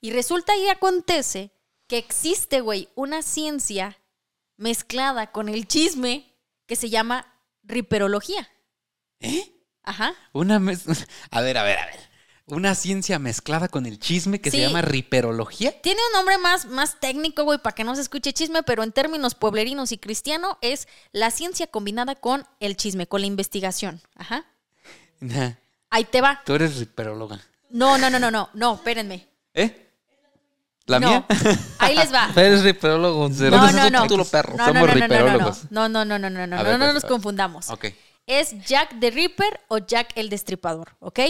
[0.00, 1.50] Y resulta y acontece
[1.86, 3.98] que existe, güey, una ciencia
[4.56, 6.32] mezclada con el chisme
[6.66, 7.26] que se llama
[7.62, 8.48] riperología.
[9.20, 9.52] ¿Eh?
[9.82, 10.14] Ajá.
[10.32, 10.86] Una mez-
[11.30, 12.13] A ver, a ver, a ver.
[12.46, 14.58] Una ciencia mezclada con el chisme que Sí.
[14.58, 15.80] se llama riperología.
[15.80, 18.92] Tiene un nombre más, más técnico, güey, para que no se escuche chisme, pero en
[18.92, 24.02] términos pueblerinos y cristiano es la ciencia combinada con el chisme, con la investigación.
[24.16, 24.44] Ajá.
[25.20, 25.52] Nah,
[25.88, 26.42] Ahí te va.
[26.44, 27.40] Tú eres riperóloga.
[27.70, 29.26] No, no, no, no, no, no, espérenme.
[29.54, 29.80] ¿Eh?
[30.86, 31.08] ¿La no.
[31.08, 31.26] mía?
[31.78, 32.30] Ahí les va.
[32.36, 33.28] Eres riperólogo.
[33.30, 34.02] No, No, no, no.
[34.02, 34.54] título, perro.
[34.56, 35.70] No, Somos no, no, no, no, no, riperólogos.
[35.70, 37.70] no, no, no, no, no, no, ver, no, no pues, nos confundamos.
[37.70, 37.86] Ok.
[38.26, 41.20] es Jack the Ripper o Jack el Destripador, ¿ok?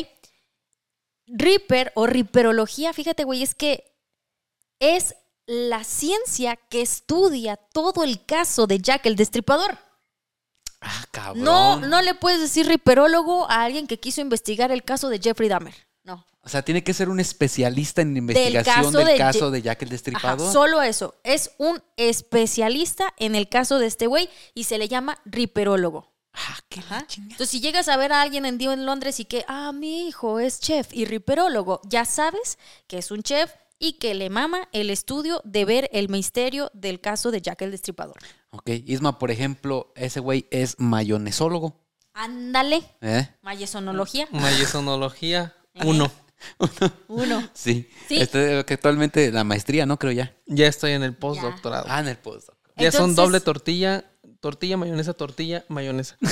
[1.26, 3.92] Ripper o riperología, fíjate, güey, es que
[4.78, 5.14] es
[5.46, 9.78] la ciencia que estudia todo el caso de Jack el Destripador.
[10.80, 11.44] Ah, cabrón.
[11.44, 15.48] No, no le puedes decir riperólogo a alguien que quiso investigar el caso de Jeffrey
[15.48, 15.74] Dahmer.
[16.02, 16.26] No.
[16.42, 19.82] O sea, tiene que ser un especialista en investigación caso del de caso de Jack
[19.82, 20.52] el Ajá, Destripador.
[20.52, 21.14] solo eso.
[21.24, 26.13] Es un especialista en el caso de este güey y se le llama riperólogo.
[26.34, 27.06] Ah, qué Ajá.
[27.16, 30.08] Entonces, si llegas a ver a alguien en Dio en Londres y que, ah, mi
[30.08, 34.68] hijo es chef y riperólogo, ya sabes que es un chef y que le mama
[34.72, 38.16] el estudio de ver el misterio del caso de Jack el Destripador.
[38.50, 41.80] Ok, Isma, por ejemplo, ese güey es mayonesólogo.
[42.14, 43.28] Ándale, ¿Eh?
[43.42, 44.26] mayesonología.
[44.30, 46.10] Mayesonología 1.
[47.08, 47.48] Uno.
[47.54, 47.88] Sí.
[48.08, 48.16] Sí.
[48.18, 49.98] Este, que actualmente la maestría, ¿no?
[49.98, 50.36] Creo ya.
[50.46, 51.86] Ya estoy en el postdoctorado.
[51.88, 52.56] Ah, en el postdoc.
[52.76, 54.04] Ya son Entonces- doble tortilla,
[54.44, 56.16] tortilla, mayonesa, tortilla, mayonesa.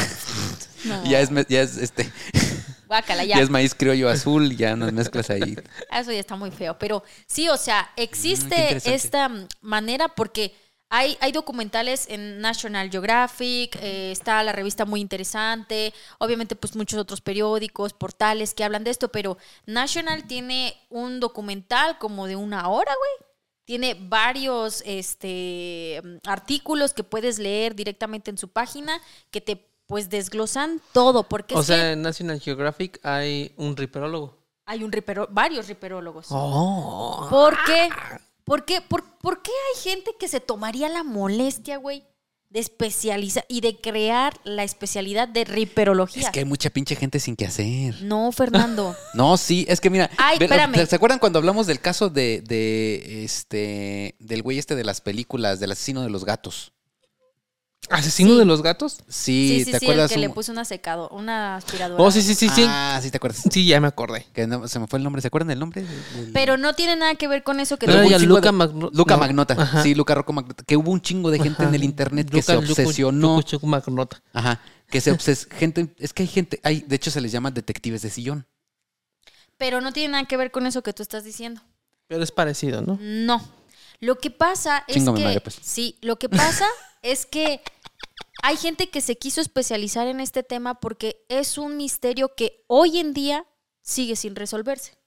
[0.84, 1.04] No.
[1.04, 2.10] Ya es, ya es este,
[2.88, 3.36] Guácala, ya.
[3.36, 3.42] ya.
[3.42, 5.56] es maíz criollo azul, ya nos mezclas ahí.
[5.90, 6.76] Eso ya está muy feo.
[6.76, 8.94] Pero sí, o sea, Mm, existe interesante.
[8.94, 10.52] esta mm, manera porque
[10.90, 16.98] hay, hay documentales en National Geographic, eh, está la revista muy interesante, obviamente pues muchos
[16.98, 22.68] otros periódicos, portales que hablan de esto, pero National tiene un documental como de una
[22.68, 23.31] hora, güey.
[23.72, 30.10] Tiene varios este, mm, artículos que puedes leer directamente en su página que te pues
[30.10, 34.36] desglosan todo, porque O es sea, que en National Geographic hay un riperólogo.
[34.66, 36.26] hay un ripero- varios riperólogos.
[36.28, 37.26] Oh.
[37.30, 37.88] ¿Por qué?
[38.44, 38.82] ¿Por qué?
[38.82, 42.04] ¿Por, por qué hay gente que se tomaría la molestia, güey,
[42.52, 46.24] de especializar y de crear la especialidad de riperología?
[46.24, 48.02] Es que hay mucha pinche gente sin que hacer.
[48.02, 48.94] No, Fernando.
[49.14, 50.10] No, sí, es que mira.
[50.16, 50.86] Ay, espérame.
[50.86, 55.60] ¿Se acuerdan cuando hablamos del caso de, de este del güey este de las películas,
[55.60, 56.72] del asesino de los gatos?
[57.92, 58.38] ¿Asesino Sí.
[58.38, 58.98] de los gatos?
[59.08, 60.10] Sí, Sí, sí, ¿te sí, el acuerdas?
[60.12, 62.02] que le puso una secado, una aspiradora.
[62.02, 62.64] Oh, sí, sí, sí, sí.
[62.68, 63.42] Ah, sí, te acuerdas.
[63.50, 64.26] Sí, ya me acordé.
[64.32, 65.20] Que no- se me fue el nombre.
[65.22, 65.84] ¿Se acuerdan del nombre?
[66.32, 68.40] Pero no tiene nada que ver con eso que No Pero era hubo ya Luca
[68.50, 69.20] de- Magno- Luca no.
[69.20, 69.54] Magnota.
[69.58, 69.82] Ajá.
[69.82, 70.64] Sí, Luca Rocco Magnota.
[70.64, 73.36] Que hubo un chingo de gente en el internet que Luca- se obsesionó.
[73.50, 74.22] Luca Magnota.
[74.32, 74.60] Ajá.
[74.90, 75.46] Que se obses...
[75.50, 78.46] gente, es que hay gente, hay, de hecho se les llama detectives de sillón.
[79.58, 81.60] Pero no tiene nada que ver con eso que tú estás diciendo.
[82.08, 82.98] Pero es parecido, ¿no?
[83.00, 83.42] No.
[84.00, 85.10] Lo que pasa es que.
[85.10, 85.56] madre, pues.
[85.62, 86.66] Sí, lo que pasa
[87.02, 87.62] es que
[88.42, 92.98] hay gente que se quiso especializar en este tema porque es un misterio que hoy
[92.98, 93.46] en día
[93.80, 94.98] sigue sin resolverse.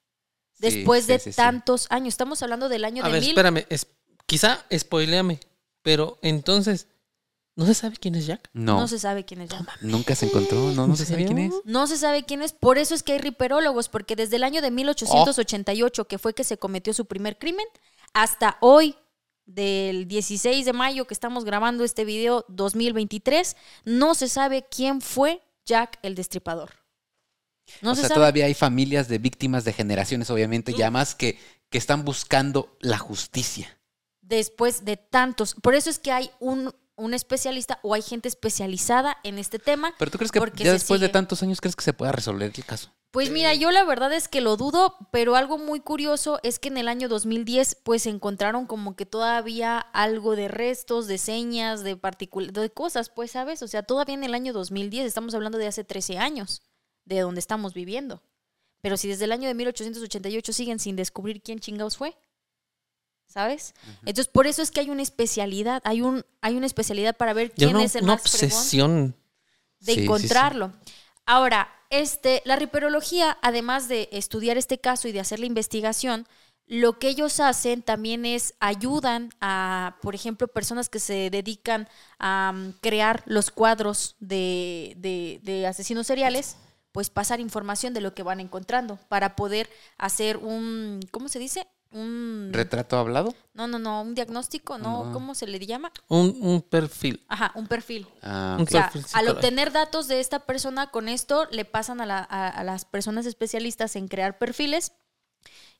[0.57, 1.35] Después sí, de sí, sí.
[1.35, 2.09] tantos años.
[2.13, 3.29] Estamos hablando del año A de ver, mil.
[3.31, 3.65] espérame.
[3.69, 3.87] es-
[4.25, 5.39] quizá spoileame.
[5.81, 6.87] Pero entonces,
[7.55, 8.49] ¿no se sabe quién es Jack?
[8.53, 9.81] No, No se sabe quién es Jack.
[9.81, 10.57] nunca se encontró.
[10.71, 11.53] No, no ¿En se sabe quién es.
[11.65, 14.61] No se sabe quién es, por eso es que hay riperólogos, porque desde el año
[14.61, 17.65] de 1888, que fue que se cometió su primer crimen,
[18.13, 18.95] hasta hoy,
[19.45, 23.55] del 16 de mayo que estamos grabando este video 2023,
[23.85, 26.71] no se sabe quién fue Jack el Destripador.
[27.81, 28.19] No o se sea, sabe.
[28.19, 32.97] todavía hay familias de víctimas de generaciones, obviamente, ya más que, que están buscando la
[32.97, 33.79] justicia.
[34.21, 35.55] Después de tantos.
[35.55, 39.93] Por eso es que hay un, un especialista o hay gente especializada en este tema.
[39.97, 42.65] Pero tú crees que ya después de tantos años crees que se pueda resolver el
[42.65, 42.91] caso?
[43.15, 46.67] Pues mira, yo la verdad es que lo dudo, pero algo muy curioso es que
[46.67, 51.95] en el año 2010 pues encontraron como que todavía algo de restos, de señas, de
[51.95, 53.61] de cosas, pues, ¿sabes?
[53.61, 56.61] O sea, todavía en el año 2010, estamos hablando de hace 13 años,
[57.05, 58.21] de donde estamos viviendo.
[58.81, 62.17] Pero si desde el año de 1888 siguen sin descubrir quién chingados fue,
[63.27, 63.75] ¿sabes?
[64.01, 67.51] Entonces, por eso es que hay una especialidad, hay un hay una especialidad para ver
[67.51, 69.15] quién es el una más obsesión.
[69.79, 70.03] de Sí, sí, sí.
[70.03, 70.73] encontrarlo.
[71.25, 71.69] Ahora,
[72.01, 76.27] este, la riperología, además de estudiar este caso y de hacer la investigación,
[76.67, 81.87] lo que ellos hacen también es ayudan a, por ejemplo, personas que se dedican
[82.19, 86.57] a mm, crear los cuadros de, de- de asesinos seriales,
[86.91, 91.67] pues pasar información de lo que van encontrando para poder hacer un, ¿cómo se dice?
[91.95, 93.33] Un, ¿Retrato hablado?
[93.53, 95.05] no, no, no, un diagnóstico, ¿no?
[95.05, 95.13] No.
[95.13, 95.91] ¿Cómo se le llama?
[96.09, 97.23] Un, un perfil.
[97.29, 98.05] Ajá, un perfil.
[98.21, 98.67] Ah, Un ok.
[98.67, 102.27] O sea, Perfil al obtener datos de esta persona, con esto le pasan a, la-
[102.29, 104.91] a- a las personas especialistas en crear perfiles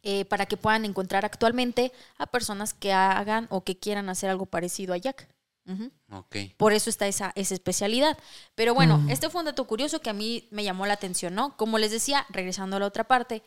[0.04, 4.46] eh, para que puedan encontrar actualmente a personas que hagan o que quieran hacer algo
[4.46, 5.28] parecido a Jack.
[5.68, 5.92] Ujú.
[6.12, 6.36] ok.
[6.58, 8.18] Por eso está esa, esa especialidad.
[8.54, 9.10] Pero bueno, Mm.
[9.10, 11.58] este fue un dato curioso que a mí me llamó la atención, ¿no?
[11.58, 13.42] Como les decía, regresando a la otra parte,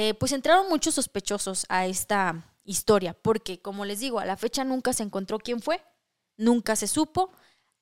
[0.00, 4.62] eh, pues entraron muchos sospechosos a esta historia, porque como les digo, a la fecha
[4.62, 5.82] nunca se encontró quién fue,
[6.36, 7.32] nunca se supo.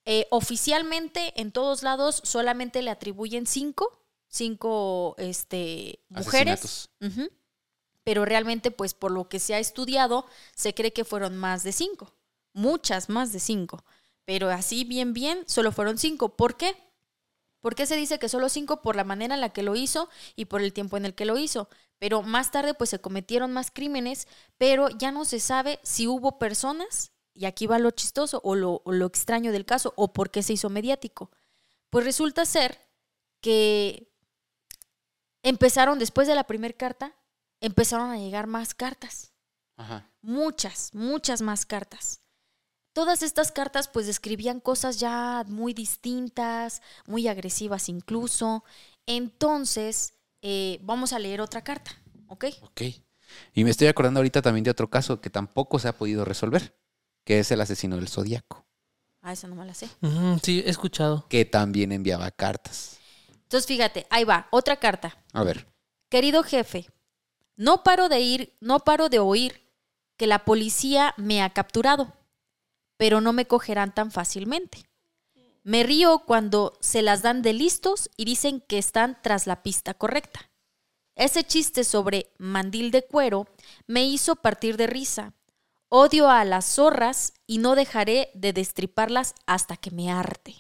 [0.07, 6.89] Eh, oficialmente, en todos lados, solamente le atribuyen cinco, cinco este, mujeres.
[7.03, 7.29] Ujú.
[8.03, 10.25] Pero realmente, pues por lo que se ha estudiado,
[10.55, 12.15] se cree que fueron más de cinco.
[12.55, 13.85] Muchas más de cinco.
[14.25, 16.35] Pero así, bien, bien, solo fueron cinco.
[16.35, 16.77] ¿Por qué?
[17.61, 18.81] ¿Por qué se dice que solo cinco?
[18.81, 21.27] Por la manera en la que lo hizo y por el tiempo en el que
[21.27, 21.69] lo hizo.
[21.99, 24.29] Pero más tarde, pues se cometieron más crímenes,
[24.59, 28.83] pero ya no se sabe si hubo personas, y aquí va lo chistoso o lo,
[28.85, 31.31] o lo extraño del caso, o por qué se hizo mediático.
[31.91, 32.79] Pues resulta ser
[33.41, 34.11] que
[35.43, 37.15] empezaron, después de la primera carta,
[37.61, 39.33] empezaron a llegar más cartas.
[39.77, 40.11] Ajá.
[40.23, 42.21] Muchas, muchas más cartas.
[42.93, 48.65] Todas estas cartas pues describían cosas ya muy distintas, muy agresivas incluso.
[49.05, 50.15] Entonces,
[50.49, 51.91] eh, vamos a leer otra carta,
[52.29, 52.45] ¿ok?
[52.63, 52.83] Ok.
[53.53, 56.79] Y me estoy acordando ahorita también de otro caso que tampoco se ha podido resolver,
[57.25, 58.65] que es el asesino del Zodíaco,
[59.23, 59.89] Ah, esa no me la sé.
[60.41, 61.27] Sí, he escuchado.
[61.29, 62.99] que también enviaba cartas.
[63.43, 65.19] Entonces, fíjate, ahí va, otra carta.
[65.33, 65.67] A ver.
[66.09, 66.87] Querido jefe,
[67.57, 69.69] no paro de ir, no paro de oír
[70.17, 72.13] que la policía me ha capturado,
[72.97, 74.86] pero no me cogerán tan fácilmente.
[75.67, 79.95] Me río cuando se las dan de listos y dicen que están tras la pista
[79.95, 80.49] correcta.
[81.17, 83.49] Ese chiste sobre mandil de cuero
[83.89, 85.35] me hizo partir de risa.
[85.89, 90.55] Odio a las zorras y no dejaré de destriparlas hasta que me harte.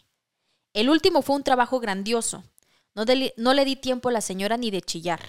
[0.73, 2.43] El último fue un trabajo grandioso.
[2.97, 5.21] No, le di tiempo a la señora ni de chillar.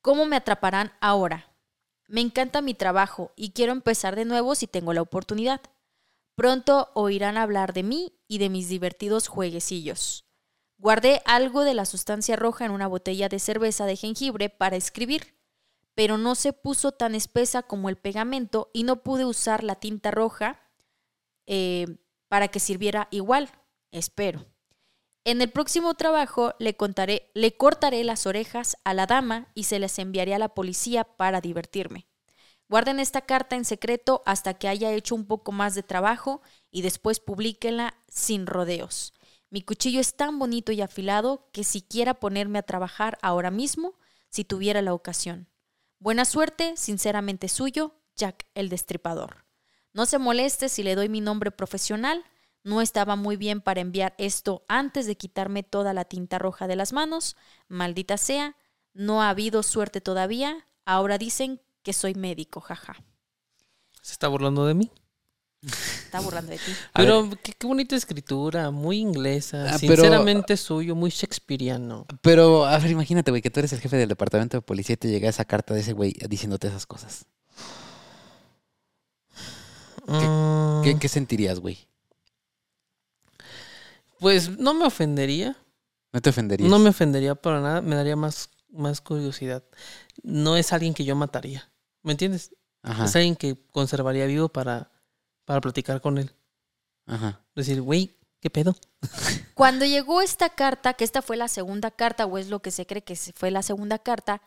[0.00, 1.54] ¿Cómo me atraparán ahora?
[2.08, 5.60] Me encanta mi trabajo y quiero empezar de nuevo si tengo la oportunidad.
[6.34, 10.24] Pronto oirán hablar de mí y de mis divertidos jueguecillos.
[10.78, 15.36] Guardé algo de la sustancia roja en una botella de cerveza de jengibre para escribir,
[15.94, 20.10] pero no se puso tan espesa como el pegamento y no pude usar la tinta
[20.10, 20.60] roja
[21.46, 21.86] eh,
[22.28, 23.50] para que sirviera igual,
[23.90, 24.46] espero.
[25.24, 29.78] En el próximo trabajo le contaré, le cortaré las orejas a la dama y se
[29.78, 32.08] las enviaré a la policía para divertirme.
[32.72, 36.80] Guarden esta carta en secreto hasta que haya hecho un poco más de trabajo y
[36.80, 39.12] después publíquenla sin rodeos.
[39.50, 43.98] Mi cuchillo es tan bonito y afilado que siquiera ponerme a trabajar ahora mismo
[44.30, 45.50] si tuviera la ocasión.
[45.98, 49.44] Buena suerte, sinceramente suyo, Jack el Destripador.
[49.92, 52.24] No se moleste si le doy mi nombre profesional.
[52.64, 56.76] No estaba muy bien para enviar esto antes de quitarme toda la tinta roja de
[56.76, 57.36] las manos.
[57.68, 58.56] Maldita sea,
[58.94, 60.66] no ha habido suerte todavía.
[60.86, 62.96] Ahora dicen que soy médico, jaja.
[64.00, 64.90] ¿Se está burlando de mí?
[65.64, 66.72] Está burlando de ti.
[66.94, 72.06] Pero qué, qué bonita escritura, muy inglesa, Ah, pero- sinceramente suyo, muy shakespeariano.
[72.20, 74.96] Pero, a ver, imagínate, güey, que tú eres el jefe del departamento de policía y
[74.96, 77.26] te llega esa carta de ese güey diciéndote esas cosas.
[80.06, 81.78] Mm, ¿Qué, qué sentirías, güey?
[84.18, 85.56] Pues no me ofendería,
[86.12, 86.68] ¿No te ofenderías?
[86.70, 89.64] no me ofendería para nada, me daría más, más curiosidad.
[90.22, 91.70] No es alguien que yo mataría,
[92.02, 92.54] ¿me entiendes?
[92.82, 94.90] Ajá, Es alguien que conservaría vivo para,
[95.44, 96.34] para platicar con él.
[97.06, 97.44] ajá.
[97.54, 98.74] Decir, güey, ¿qué pedo?
[99.54, 102.86] Cuando llegó esta carta, que esta fue la segunda carta, o es lo que se
[102.86, 104.42] cree que fue la segunda carta,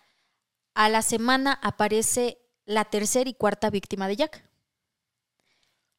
[0.73, 4.49] a la semana aparece la tercera y cuarta víctima de Jack.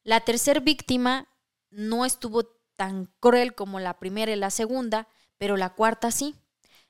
[0.03, 1.27] La tercera víctima
[1.69, 2.43] no estuvo
[2.75, 6.35] tan cruel como la primera y la segunda, pero la cuarta sí.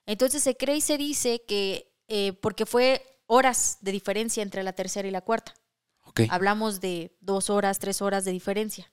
[0.06, 4.74] Entonces se cree y se dice que eh, porque fue horas de diferencia entre la
[4.74, 5.54] tercera y la cuarta.
[6.30, 8.92] Hablamos de dos horas, tres horas de diferencia.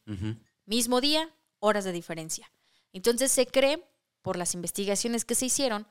[0.67, 2.51] Mismo día, horas de diferencia.
[2.93, 3.83] Entonces se cree,
[4.21, 5.87] por las investigaciones que se hicieron,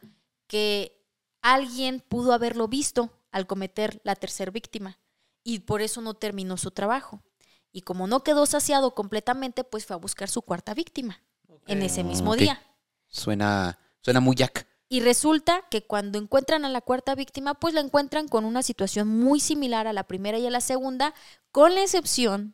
[0.47, 1.03] que
[1.41, 4.99] alguien pudo haberlo visto al cometer la tercera víctima
[5.43, 7.23] y por eso no terminó su trabajo.
[7.71, 11.21] Y como no quedó saciado completamente, pues fue a buscar su cuarta víctima
[11.65, 12.61] en ese mismo día.
[13.07, 14.67] Suena, suena muy Jack.
[14.93, 19.07] Y resulta que cuando encuentran a la cuarta víctima, pues la encuentran con una situación
[19.07, 21.15] muy similar a la primera y a la segunda,
[21.51, 22.53] con la excepción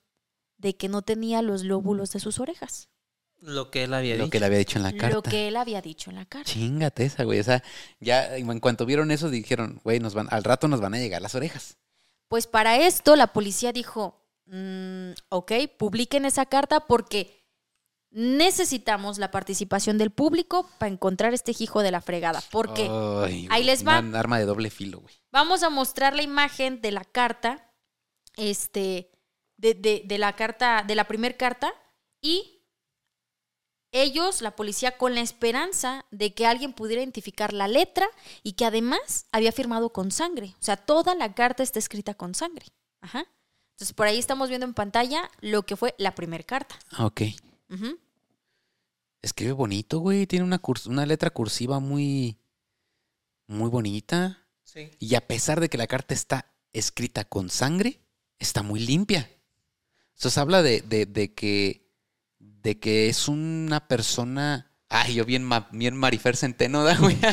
[0.57, 2.87] de que no tenía los lóbulos de sus orejas.
[3.39, 4.31] Lo que él había Lo dicho.
[4.31, 5.15] que le había dicho en la carta.
[5.15, 6.49] Lo que él había dicho en la carta.
[6.49, 7.41] Chingate esa, güey.
[7.41, 7.61] O sea,
[7.99, 11.21] ya en cuanto vieron eso dijeron, güey, nos van, al rato nos van a llegar
[11.21, 11.75] las orejas.
[12.29, 17.38] Pues para esto la policía dijo, "Mm, ok, publiquen esa carta porque
[18.11, 22.41] necesitamos la participación del público para encontrar este hijo de la fregada.
[22.51, 22.89] Porque
[23.23, 23.99] Ay, Ahí les va.
[23.99, 25.13] Un arma de doble filo, güey.
[25.31, 27.71] vamos a mostrar la imagen de la carta,
[28.35, 29.11] este,
[29.57, 31.71] de, de- de la carta, de la primer carta,
[32.21, 32.55] y
[33.91, 38.07] ellos, la policía, con la esperanza de que alguien pudiera identificar la letra
[38.43, 40.53] y que además había firmado con sangre.
[40.59, 42.67] O sea, toda la carta está escrita con sangre.
[43.01, 43.25] Ajá.
[43.75, 46.77] Entonces, por ahí estamos viendo en pantalla lo que fue la primera carta.
[46.99, 47.21] Ok.
[49.21, 50.25] Escribe bonito, güey.
[50.27, 52.37] Tiene una, curs- una letra cursiva muy,
[53.47, 54.45] muy bonita.
[54.63, 54.91] Sí.
[54.99, 58.01] Y a pesar de que la carta está escrita con sangre,
[58.37, 59.29] está muy limpia.
[60.15, 61.89] Se habla de, de- de que,
[62.39, 64.71] de que es una persona.
[64.89, 67.17] Ay, yo bien, ma- bien Marifer Centeno, ¿da, güey?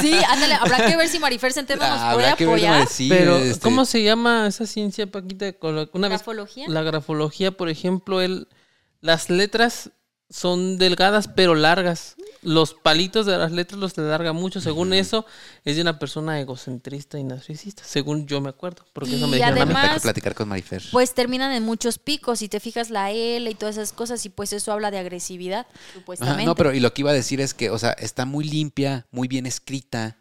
[0.00, 2.88] Sí, ándale, habrá que ver si Marifer Centeno nos Ah, puede ver, apoyar.
[2.88, 5.54] sí, Pero, este, ¿cómo se llama esa ciencia, Paquita?
[5.92, 6.68] Una vez, ¿Grafología?
[6.68, 8.48] la grafología, por ejemplo, el,
[9.06, 9.90] las letras
[10.28, 12.16] son delgadas pero largas.
[12.42, 14.60] Los palitos de las letras los alarga mucho.
[14.60, 15.24] Según eso,
[15.64, 18.84] es de una persona egocentrista y narcisista, según yo me acuerdo.
[18.92, 19.72] Porque eso me dijeron a mí.
[19.74, 20.82] además- que platicar con Marifer.
[20.92, 22.40] Pues terminan en muchos picos.
[22.40, 25.66] Si te fijas la L y todas esas cosas, y pues eso habla de agresividad,
[25.94, 26.42] supuestamente.
[26.42, 28.44] Ajá, no, pero y lo que iba a decir es que, o sea, está muy
[28.44, 30.18] limpia, muy bien escrita,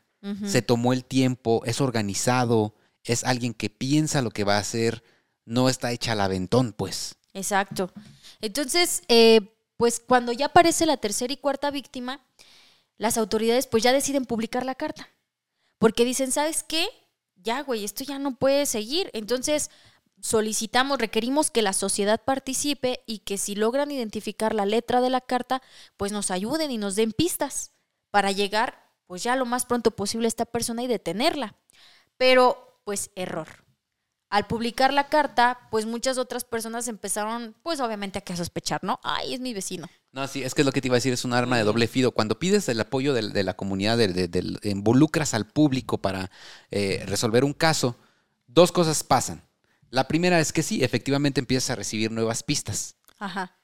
[0.47, 5.03] se tomó el tiempo, es organizado, es alguien que piensa lo que va a hacer,
[5.45, 7.15] no está hecha al aventón, pues.
[7.35, 7.91] Exacto.
[8.41, 12.25] Entonces, eh, pues cuando ya aparece la tercera y cuarta víctima,
[12.97, 15.09] las autoridades pues ya deciden publicar la carta.
[15.77, 16.87] Porque dicen, ¿sabes qué?
[17.35, 19.09] Ya, güey, esto ya no puede seguir.
[19.13, 19.69] Entonces,
[20.21, 25.21] solicitamos, requerimos que la sociedad participe y que si logran identificar la letra de la
[25.21, 25.61] carta,
[25.97, 27.71] pues nos ayuden y nos den pistas
[28.11, 31.55] para llegar pues ya lo más pronto posible a esta persona y detenerla.
[32.17, 33.64] Pero, pues, error.
[34.35, 38.99] Al publicar la carta, pues muchas otras personas empezaron, pues obviamente a que sospechar, ¿no?
[39.01, 39.87] Ay, es mi vecino.
[40.11, 41.87] No, sí, es que lo que te iba a decir es un arma de doble
[41.87, 42.11] filo.
[42.11, 46.31] Cuando pides el apoyo de, la comunidad, de, involucras al público para
[46.69, 47.95] eh, resolver un caso,
[48.45, 49.41] dos cosas pasan.
[49.89, 52.97] La primera es que sí, efectivamente empiezas a recibir nuevas pistas.
[53.19, 53.55] Ajá.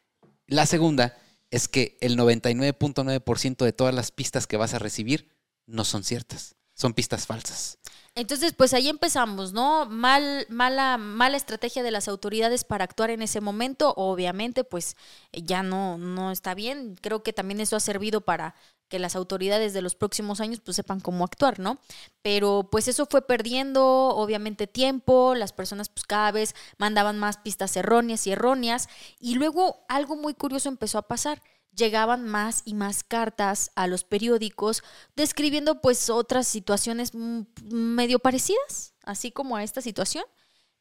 [0.48, 1.18] La segunda
[1.50, 5.28] es que el 99.9% de todas las pistas que vas a recibir
[5.66, 7.78] no son ciertas, son pistas falsas.
[8.14, 9.86] Entonces, pues ahí empezamos, ¿no?
[9.86, 13.94] Mal, mala, mala estrategia de las autoridades para actuar en ese momento.
[13.96, 14.98] Obviamente, pues
[15.32, 16.96] ya no, no está bien.
[17.02, 18.56] Creo que también eso ha servido para
[18.90, 21.80] que las autoridades de los próximos años pues sepan cómo actuar, ¿no?
[22.22, 27.78] Pero pues eso fue perdiendo obviamente tiempo, las personas pues cada vez mandaban más pistas
[27.78, 31.42] erróneas y erróneas y luego algo muy curioso empezó a pasar
[31.76, 34.84] llegaban más y más cartas a los periódicos
[35.16, 40.26] describiendo pues otras situaciones mm, medio parecidas, así como a esta situación,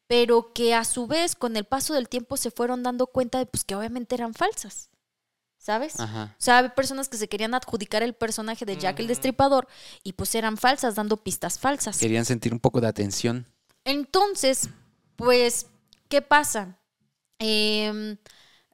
[0.06, 3.46] pero que a su vez con el paso del tiempo se fueron dando cuenta de
[3.46, 4.88] pues que obviamente eran falsas.
[5.58, 6.00] ¿Sabes?
[6.00, 6.34] Ajá.
[6.38, 9.68] O sea, había personas que se querían adjudicar el personaje de Jack el Destripador
[10.02, 11.98] y pues eran falsas, dando pistas falsas.
[11.98, 13.46] Querían sentir un poco de atención.
[13.84, 14.70] Entonces,
[15.16, 15.66] pues,
[16.08, 16.78] ¿qué pasa?
[17.38, 18.16] Eh,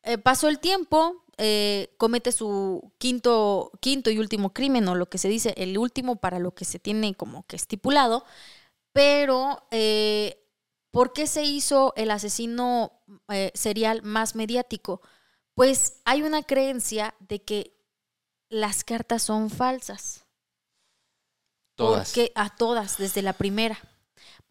[0.05, 5.19] eh, pasó el tiempo, eh, comete su quinto, quinto y último crimen, o lo que
[5.19, 8.25] se dice, el último para lo que se tiene como que estipulado,
[8.93, 10.43] pero eh,
[10.91, 15.03] ¿por qué se hizo el asesino eh, serial más mediático?
[15.55, 17.77] Pues hay una creencia de que
[18.49, 20.25] las cartas son falsas.
[21.75, 22.09] Todas.
[22.09, 23.79] Porque, a todas, desde la primera.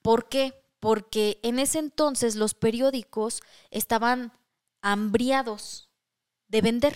[0.04, 0.54] ¿Por qué?
[0.80, 4.32] Porque en ese entonces los periódicos estaban
[4.84, 5.90] hambriados
[6.48, 6.96] de vender.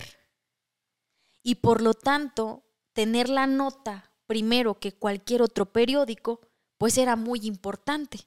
[1.42, 6.40] Y por lo tanto, tener la nota primero que cualquier otro periódico,
[6.78, 8.20] pues era muy importante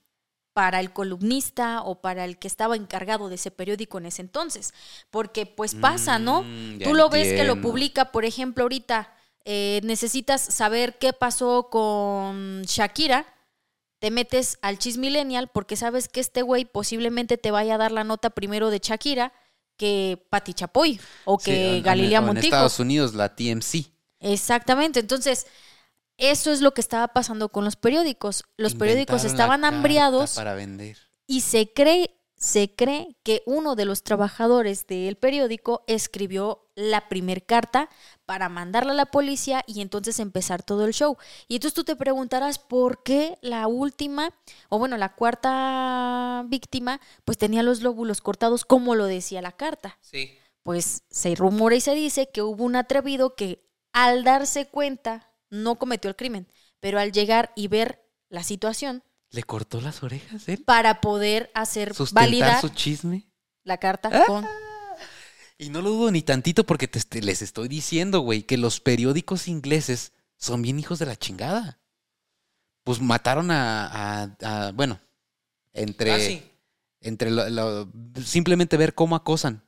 [0.53, 4.73] para el columnista o para el que estaba encargado de ese periódico en ese entonces.
[5.09, 6.43] Porque pues pasa, ¿no?
[6.43, 9.15] Mm, ya Tú lo ves que lo publica, por ejemplo, ahorita
[9.45, 13.25] eh, necesitas saber qué pasó con Shakira,
[13.99, 17.91] te metes al Chis Millennial porque sabes que este güey posiblemente te vaya a dar
[17.91, 19.33] la nota primero de Shakira
[19.83, 22.45] que Pati Chapoy o Sí, que en- Galilea en Montijo.
[22.47, 23.91] Estados Unidos, la TMC.
[24.21, 24.99] Exactamente.
[25.01, 25.45] Entonces,
[26.17, 28.43] eso es lo que estaba pasando con los periódicos.
[28.55, 30.97] Los periódicos Inventaron estaban hambriados Para vender.
[31.27, 37.45] y se cree, se cree que uno de los trabajadores del periódico escribió la primer
[37.45, 37.89] carta
[38.25, 41.15] para mandarla a la policía y entonces empezar todo el show.
[41.47, 44.31] Y entonces tú te preguntarás por qué la última,
[44.67, 49.97] o bueno, la cuarta víctima, pues tenía los lóbulos cortados como lo decía la carta
[50.01, 50.37] Sí.
[50.63, 55.79] pues se rumora y se dice que hubo un atrevido que al darse cuenta no
[55.79, 59.01] cometió el crimen, pero al llegar y ver la situación
[59.33, 60.63] ¿Le cortó las orejas él?
[60.63, 63.27] para poder hacer ¿Sustentar validar su chisme?
[63.63, 64.23] la carta Ah.
[64.27, 64.45] con
[65.57, 68.79] Y no lo dudo ni tantito porque te- te- les estoy diciendo, güey, que los
[68.79, 71.79] periódicos ingleses son bien hijos de la chingada.
[72.83, 73.85] Pues mataron a,
[74.23, 74.35] a-
[74.67, 74.99] a- bueno,
[75.71, 76.43] entre, Casi.
[77.01, 77.89] entre lo- lo-
[78.25, 79.63] simplemente ver cómo acosan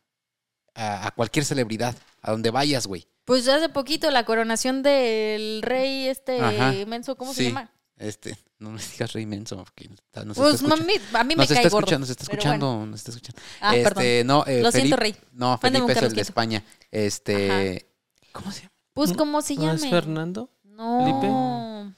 [0.74, 3.08] a, a cualquier celebridad, a donde vayas, güey.
[3.24, 6.74] pues hace poquito la coronación del rey este Ajá.
[6.86, 7.38] menso, ¿cómo Sí.
[7.38, 7.72] se llama?
[7.98, 11.18] Este, no me digas rey menso, porque está- nos Pues está escuchando.
[11.18, 11.80] a mí, me Nos cae está gordo.
[11.86, 12.86] escuchando, nos está escuchando, bueno.
[12.92, 13.42] nos está escuchando.
[13.62, 14.28] Ah, este, perdón.
[14.28, 15.16] no, eh, Lo siento, Felipe- rey.
[15.32, 16.22] No, Felipe es el Carlos de.
[16.22, 16.64] España.
[16.92, 17.88] Este,
[18.32, 18.72] ¿cómo se llama?
[18.94, 19.74] Pues ¿No- cómo se ¿No llama.
[19.76, 20.50] es Fernando?
[20.64, 21.94] No.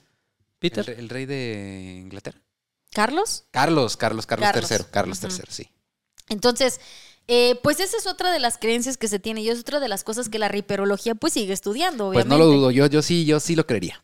[0.60, 0.90] ¿Peter?
[0.90, 2.40] El, el rey de Inglaterra.
[2.92, 3.46] ¿Carlos?
[3.52, 4.72] Carlos, Carlos, Carlos, Carlos.
[4.72, 4.78] III.
[4.92, 5.20] Carlos.
[5.24, 5.70] III, sí.
[6.30, 6.80] Entonces,
[7.28, 9.88] eh, pues esa es otra de las creencias que se tiene y es otra de
[9.88, 12.30] las cosas que la riperología pues sigue estudiando, Pues obviamente.
[12.30, 14.04] no lo dudo, yo, yo sí, yo sí lo creería.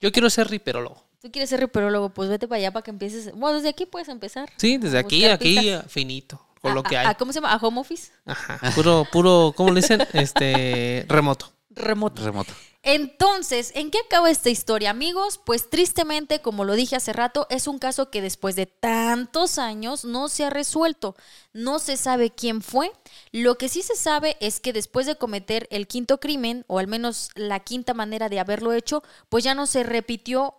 [0.00, 1.04] Yo quiero ser riperólogo.
[1.22, 3.32] Tú quieres ser riperólogo, pues vete para allá para que empieces.
[3.32, 4.50] Bueno, desde aquí puedes empezar.
[4.56, 5.84] Sí, desde aquí, aquí, pistas.
[5.90, 7.06] finito, con A- lo que hay.
[7.06, 7.52] a- ¿Cómo se llama?
[7.52, 8.10] ¿A home office?
[8.26, 8.58] Ajá.
[8.74, 10.00] Puro, puro, ¿cómo le dicen?
[10.12, 11.52] Este, remoto.
[11.70, 12.22] Remoto.
[12.24, 12.52] Remoto.
[12.84, 15.40] Entonces, ¿en qué acaba esta historia, amigos?
[15.46, 20.04] Pues tristemente, como lo dije hace rato, es un caso que después de tantos años
[20.04, 21.14] no se ha resuelto.
[21.52, 22.90] No se sabe quién fue.
[23.30, 26.88] Lo que sí se sabe es que después de cometer el quinto crimen, o al
[26.88, 30.54] menos la quinta manera de haberlo hecho, pues ya no se repitió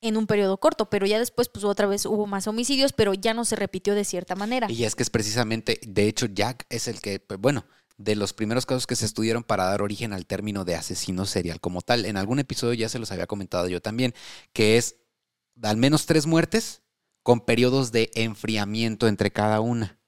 [0.00, 3.34] en un periodo corto, pero ya después, pues otra vez hubo más homicidios, pero ya
[3.34, 4.70] no se repitió de cierta manera.
[4.70, 7.64] Y es que es precisamente, de hecho, Jack es el que, pues, bueno,
[7.98, 11.60] de los primeros casos que se estudiaron para dar origen al término de asesino serial
[11.60, 12.04] como tal.
[12.04, 14.14] En algún episodio ya se los había comentado yo también,
[14.52, 14.96] que es
[15.62, 16.82] al menos tres muertes
[17.22, 19.98] con periodos de enfriamiento entre cada una.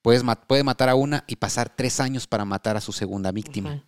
[0.00, 3.32] Puedes ma- puede matar a una y pasar tres años para matar a su segunda
[3.32, 3.84] víctima.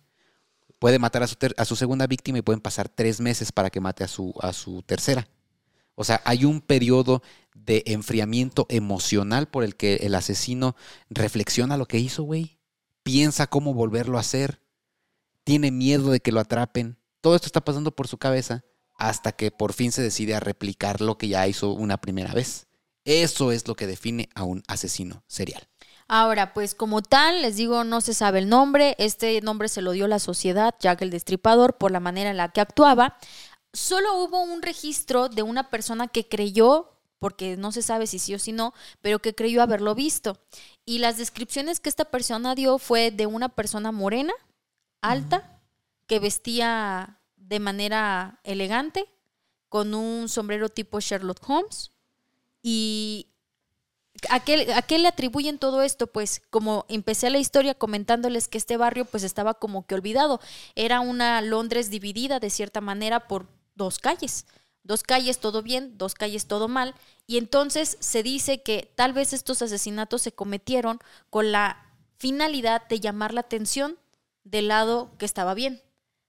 [0.81, 3.69] Puede matar a su, ter- a su segunda víctima y pueden pasar tres meses para
[3.69, 5.27] que mate a su, a su tercera.
[5.93, 7.21] O sea, hay un periodo
[7.53, 10.75] de enfriamiento emocional por el que el asesino
[11.11, 12.57] reflexiona lo que hizo, güey.
[13.03, 14.63] Piensa cómo volverlo a hacer.
[15.43, 16.97] Tiene miedo de que lo atrapen.
[17.21, 18.63] Todo esto está pasando por su cabeza
[18.95, 22.65] hasta que por fin se decide a replicar lo que ya hizo una primera vez.
[23.05, 25.67] Eso es lo que define a un asesino serial.
[26.13, 28.97] Ahora, pues como tal, les digo, no se sabe el nombre.
[28.99, 32.49] Este nombre se lo dio la sociedad, Jack el Destripador, por la manera en la
[32.49, 33.17] que actuaba.
[33.71, 38.35] solo hubo un registro de una persona que creyó, porque no se sabe si sí
[38.35, 40.37] o si no, pero que creyó haberlo visto.
[40.83, 44.33] Y las descripciones que esta persona dio fue de una persona morena,
[44.99, 45.61] alta,
[46.07, 49.05] que vestía de manera elegante,
[49.69, 51.91] con un sombrero tipo Sherlock Holmes.
[52.61, 53.30] Y
[54.29, 56.07] ¿A qué, ¿A qué, le atribuyen todo esto?
[56.07, 60.39] Pues como empecé la historia comentándoles que este barrio pues estaba como que olvidado.
[60.75, 64.45] Era una Londres dividida de cierta manera por dos calles.
[64.83, 66.93] Dos calles todo bien, dos calles todo mal.
[67.25, 70.99] Y entonces se dice que tal vez estos asesinatos se cometieron
[71.29, 73.97] con la finalidad de llamar la atención
[74.43, 75.81] del lado que estaba bien,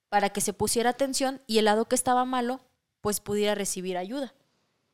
[0.08, 2.60] para que se pusiera atención y el lado que estaba malo
[3.00, 4.34] pues pudiera recibir ayuda.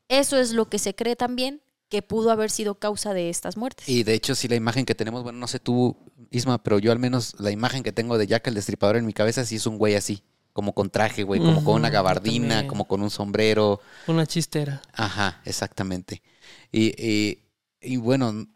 [0.09, 3.89] Eso es lo que se cree también que pudo haber sido causa de estas muertes.
[3.89, 5.97] Y de hecho, sí, la imagen que tenemos, bueno, no sé tú,
[6.31, 9.13] Isma, pero yo al menos la imagen que tengo de Jack el Destripador en mi
[9.15, 10.23] cabeza sí es un güey así,
[10.53, 12.69] como con traje, güey, como con una gabardina, también.
[12.69, 13.81] como con un sombrero.
[14.07, 14.83] Una chistera.
[14.93, 16.23] Ajá, exactamente.
[16.73, 17.39] Y, y-
[17.81, 18.47] y bueno,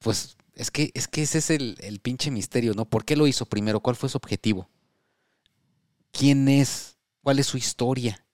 [0.00, 2.86] pues es que, es que ese es el, el pinche misterio, ¿no?
[2.86, 3.80] ¿Por qué lo hizo primero?
[3.80, 4.68] ¿Cuál fue su objetivo?
[6.12, 6.96] ¿Quién es?
[7.22, 8.24] ¿Cuál es su historia?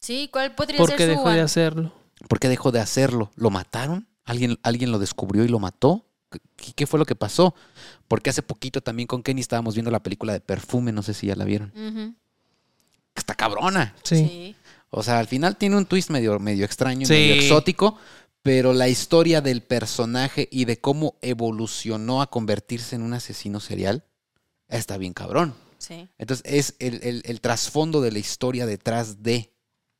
[0.00, 1.92] Sí, ¿cuál podría ¿Por ser qué su dejó de hacerlo?
[2.28, 3.30] ¿Por qué dejó de hacerlo?
[3.36, 4.08] ¿Lo mataron?
[4.24, 6.04] ¿Alguien, alguien lo descubrió y lo mató?
[6.30, 7.54] ¿Qué, qué fue lo que pasó?
[8.08, 11.28] Porque hace poquito también con Kenny estábamos viendo la película de Perfume, no sé si
[11.28, 11.72] ya la vieron.
[13.14, 13.94] Está cabrona.
[14.02, 14.16] Sí.
[14.16, 14.56] sí.
[14.90, 17.12] O sea, al final tiene un twist medio, medio extraño, Sí.
[17.12, 17.96] medio exótico,
[18.42, 24.04] pero la historia del personaje y de cómo evolucionó a convertirse en un asesino serial
[24.68, 25.54] está bien cabrón.
[25.78, 26.08] sí.
[26.18, 29.50] Entonces, es el, el- el trasfondo de la historia detrás de,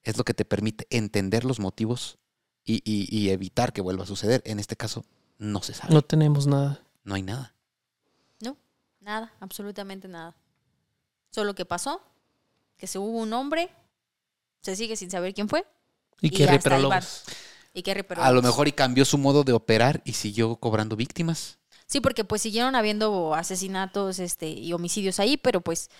[0.02, 2.18] es lo que te permite entender los motivos
[2.64, 4.42] y, y- y evitar que vuelva a suceder.
[4.44, 5.04] En este caso,
[5.38, 5.88] no se sabe.
[5.90, 6.82] No No, tenemos nada.
[7.10, 7.54] hay nada.
[8.40, 8.56] No,
[9.00, 10.36] nada, absolutamente nada.
[11.30, 12.00] Solo que pasó,
[12.76, 13.70] que se hubo un hombre,
[14.62, 15.66] se sigue sin saber quién fue,
[16.20, 17.22] Y Y ahí reprólogos.
[17.72, 18.22] y reperó.
[18.22, 21.58] A lo mejor y cambió su modo de operar y siguió cobrando víctimas.
[21.86, 25.90] Sí, porque pues siguieron habiendo asesinatos este, y homicidios ahí, pero pues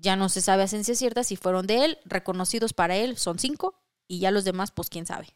[0.00, 3.38] ya no se sabe a ciencia cierta si fueron de él, reconocidos para él son
[3.38, 3.74] cinco,
[4.08, 5.28] y ya los demás, pues quién sabe.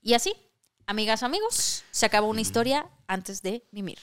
[0.00, 0.32] Y así,
[0.86, 3.98] amigas, amigos, se acabó una historia antes de mimir.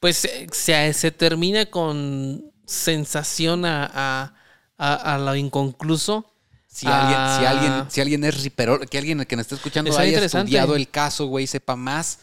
[0.00, 4.34] Pues eh, se, se termina con sensación a, a,
[4.76, 6.32] a- a lo inconcluso.
[6.66, 7.50] Si alguien, si Ah.
[7.50, 10.88] alguien, si alguien es riperol, que alguien que nos esté escuchando Está haya estudiado el
[10.88, 12.20] caso, güey, sepa más,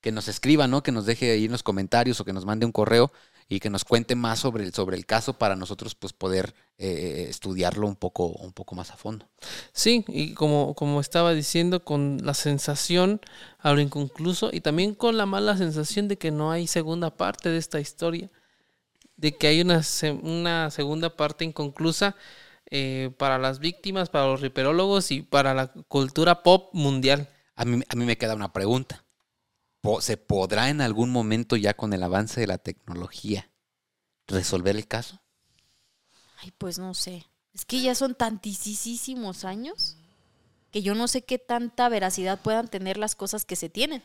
[0.00, 0.82] que nos escriba, ¿no?
[0.82, 3.10] Que nos deje ahí en los comentarios o que nos mande un correo
[3.48, 7.26] y que nos cuente más sobre el, sobre el caso para nosotros pues poder eh,
[7.28, 9.28] estudiarlo un poco, un poco más a fondo.
[9.72, 13.20] Sí, y como, como estaba diciendo, con la sensación
[13.58, 17.50] a lo inconcluso y también con la mala sensación de que no hay segunda parte
[17.50, 18.30] de esta historia,
[19.16, 19.82] de que hay una,
[20.22, 22.16] una segunda parte inconclusa
[22.70, 27.28] eh, para las víctimas, para los riperólogos y para la cultura pop mundial.
[27.56, 29.03] A mí, a mí me queda una pregunta.
[29.84, 33.50] Po- ¿Se podrá en algún momento ya con el avance de la tecnología
[34.26, 35.20] resolver el caso?
[36.42, 37.26] Ay, pues no sé.
[37.52, 39.98] Es que ya son tantísimos años
[40.72, 44.02] que yo no sé qué tanta veracidad puedan tener las cosas que se tienen.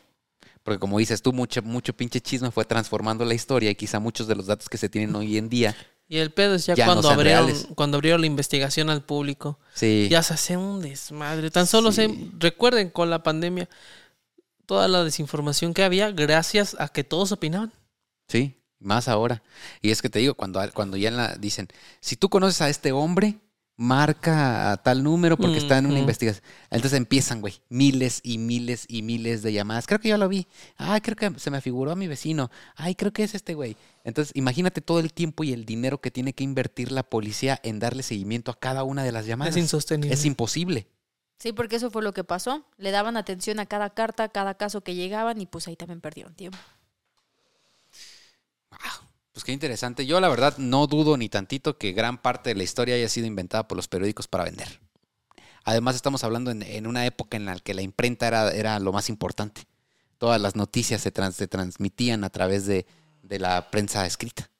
[0.62, 4.26] Porque como dices tú, mucho, mucho pinche chisme fue transformando la historia y quizá muchos
[4.28, 5.74] de los datos que se tienen hoy en día,
[6.08, 9.02] Y el pedo es ya, Ya no cuando, sean abrieron, cuando abrieron la investigación al
[9.02, 9.58] público.
[9.74, 11.50] sí, Ya se hace un desmadre.
[11.50, 12.02] Tan solo Sí.
[12.02, 13.68] se recuerden con la pandemia
[14.70, 17.72] toda la desinformación que había gracias a que todos opinaban.
[18.28, 19.42] Sí, más ahora.
[19.82, 21.66] Y es que te digo, cuando, cuando ya la, dicen,
[22.00, 23.40] si tú conoces a este hombre,
[23.74, 26.44] marca a tal número porque está en una investigación.
[26.70, 29.88] Entonces empiezan, güey, miles y miles y miles de llamadas.
[29.88, 30.46] Creo que ya lo vi.
[30.76, 32.48] Ay, creo que se me figuró a mi vecino.
[32.76, 33.76] Ay, creo que es este güey.
[34.04, 37.80] Entonces, imagínate todo el tiempo y el dinero que tiene que invertir la policía en
[37.80, 39.56] darle seguimiento a cada una de las llamadas.
[39.56, 40.14] Es insostenible.
[40.14, 40.86] Es imposible.
[41.40, 42.66] Sí, porque eso fue lo que pasó.
[42.76, 46.00] Le daban atención a cada carta, a cada caso que llegaban y pues ahí también
[46.02, 46.58] perdieron tiempo.
[49.32, 50.04] Pues qué interesante.
[50.04, 53.26] Yo la verdad no dudo ni tantito que gran parte de la historia haya sido
[53.26, 54.80] inventada por los periódicos para vender.
[55.64, 58.92] Además estamos hablando en, en una época en la que la imprenta era, era lo
[58.92, 59.62] más importante.
[60.18, 62.84] Todas las noticias se, trans- se transmitían a través de,
[63.22, 64.50] de la prensa escrita.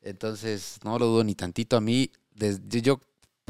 [0.00, 1.76] Entonces no lo dudo ni tantito.
[1.76, 2.98] A mí, desde, yo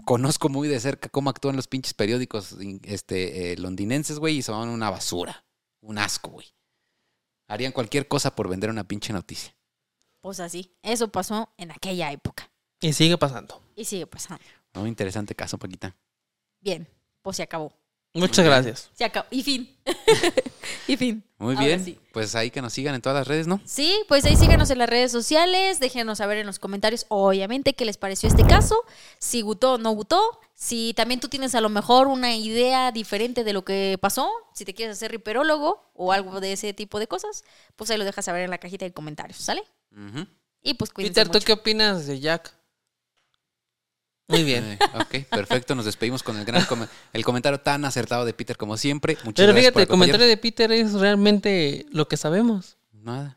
[0.05, 4.68] conozco muy de cerca cómo actúan los pinches periódicos este, eh, londinenses, güey, y son
[4.68, 5.45] una basura.
[5.80, 6.47] Un asco, güey.
[7.49, 9.55] Harían cualquier cosa por vender una pinche noticia.
[10.20, 12.51] Pues así, eso pasó en aquella época.
[12.80, 13.61] Y sigue pasando.
[13.74, 14.45] Y sigue pasando.
[14.74, 15.97] Un interesante caso, Paquita.
[16.61, 16.88] Bien,
[17.20, 17.76] pues se acabó.
[18.15, 18.91] Muchas gracias.
[18.93, 19.27] Se acabó.
[19.31, 19.75] Y fin.
[20.87, 21.25] y fin.
[21.39, 21.85] Muy Ahora bien.
[21.85, 21.99] sí.
[22.13, 23.61] Pues ahí que nos sigan en todas las redes, ¿no?
[23.65, 27.85] Sí, pues ahí síganos en las redes sociales, déjenos saber en los comentarios, obviamente, qué
[27.87, 28.77] les pareció este caso,
[29.19, 30.21] si gustó o no gustó,
[30.55, 34.65] si también tú tienes a lo mejor una idea diferente de lo que pasó, si
[34.67, 37.45] te quieres hacer riperólogo o algo de ese tipo de cosas,
[37.77, 39.63] pues ahí lo dejas saber en la cajita de comentarios, ¿sale?
[39.91, 40.27] Ujú.
[40.63, 41.47] Y pues cuídense Peter, ¿tú mucho.
[41.47, 42.55] qué opinas de Jack?
[44.29, 44.64] Muy bien.
[44.64, 45.75] Eh, ok, perfecto.
[45.75, 49.14] Nos despedimos con el gran com- el comentario tan acertado de Peter como siempre.
[49.25, 52.77] Muchas Pero gracias fíjate, por el comentario de Peter es realmente lo que sabemos.
[52.93, 53.37] Nada.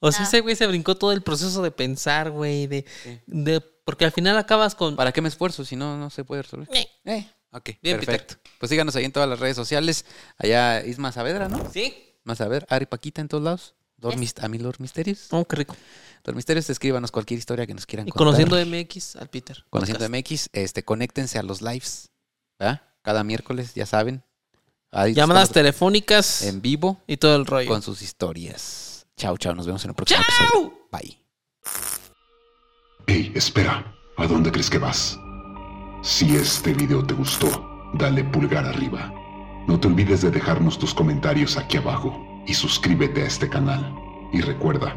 [0.00, 3.20] O sea, ese güey se brincó todo el proceso de pensar, güey, de, Sí.
[3.26, 6.42] de porque al final acabas con ¿Para qué me esfuerzo si no, no se puede
[6.42, 6.68] resolver?
[6.72, 6.88] Eh.
[7.04, 8.34] Eh, ok, Bien, perfecto.
[8.58, 10.04] Pues síganos ahí en todas las redes sociales.
[10.38, 11.70] Allá Isma Saavedra, ¿no?
[11.72, 11.94] Sí.
[12.24, 13.74] Más a ver, Ari Paquita en todos lados.
[14.00, 14.34] Lord Yes.
[14.42, 15.28] A mi Lord Misterios.
[15.30, 15.76] Oh, qué rico.
[16.24, 18.26] Lord Misterios, escríbanos cualquier historia que nos quieran Y contar.
[18.46, 19.64] conociendo MX al Peter.
[19.70, 20.30] Conociendo Podcast.
[20.32, 22.10] MX, este, conéctense a los lives,
[22.58, 22.82] ¿verdad?
[23.02, 24.22] Cada miércoles, ya saben.
[24.90, 27.68] Ahí Llamadas telefónicas en vivo y todo el rollo.
[27.68, 29.06] con sus historias.
[29.16, 29.54] Chao, chao.
[29.54, 30.46] Nos vemos en el próximo ¡Chao!
[30.46, 30.88] episodio.
[30.92, 31.18] Bye.
[33.06, 35.18] Hey, espera, ¿a dónde crees que vas?
[36.02, 37.48] Si este video te gustó,
[37.94, 39.12] dale pulgar arriba.
[39.66, 42.16] No te olvides de dejarnos tus comentarios aquí abajo
[42.46, 43.94] y suscríbete a este canal.
[44.32, 44.96] Y recuerda,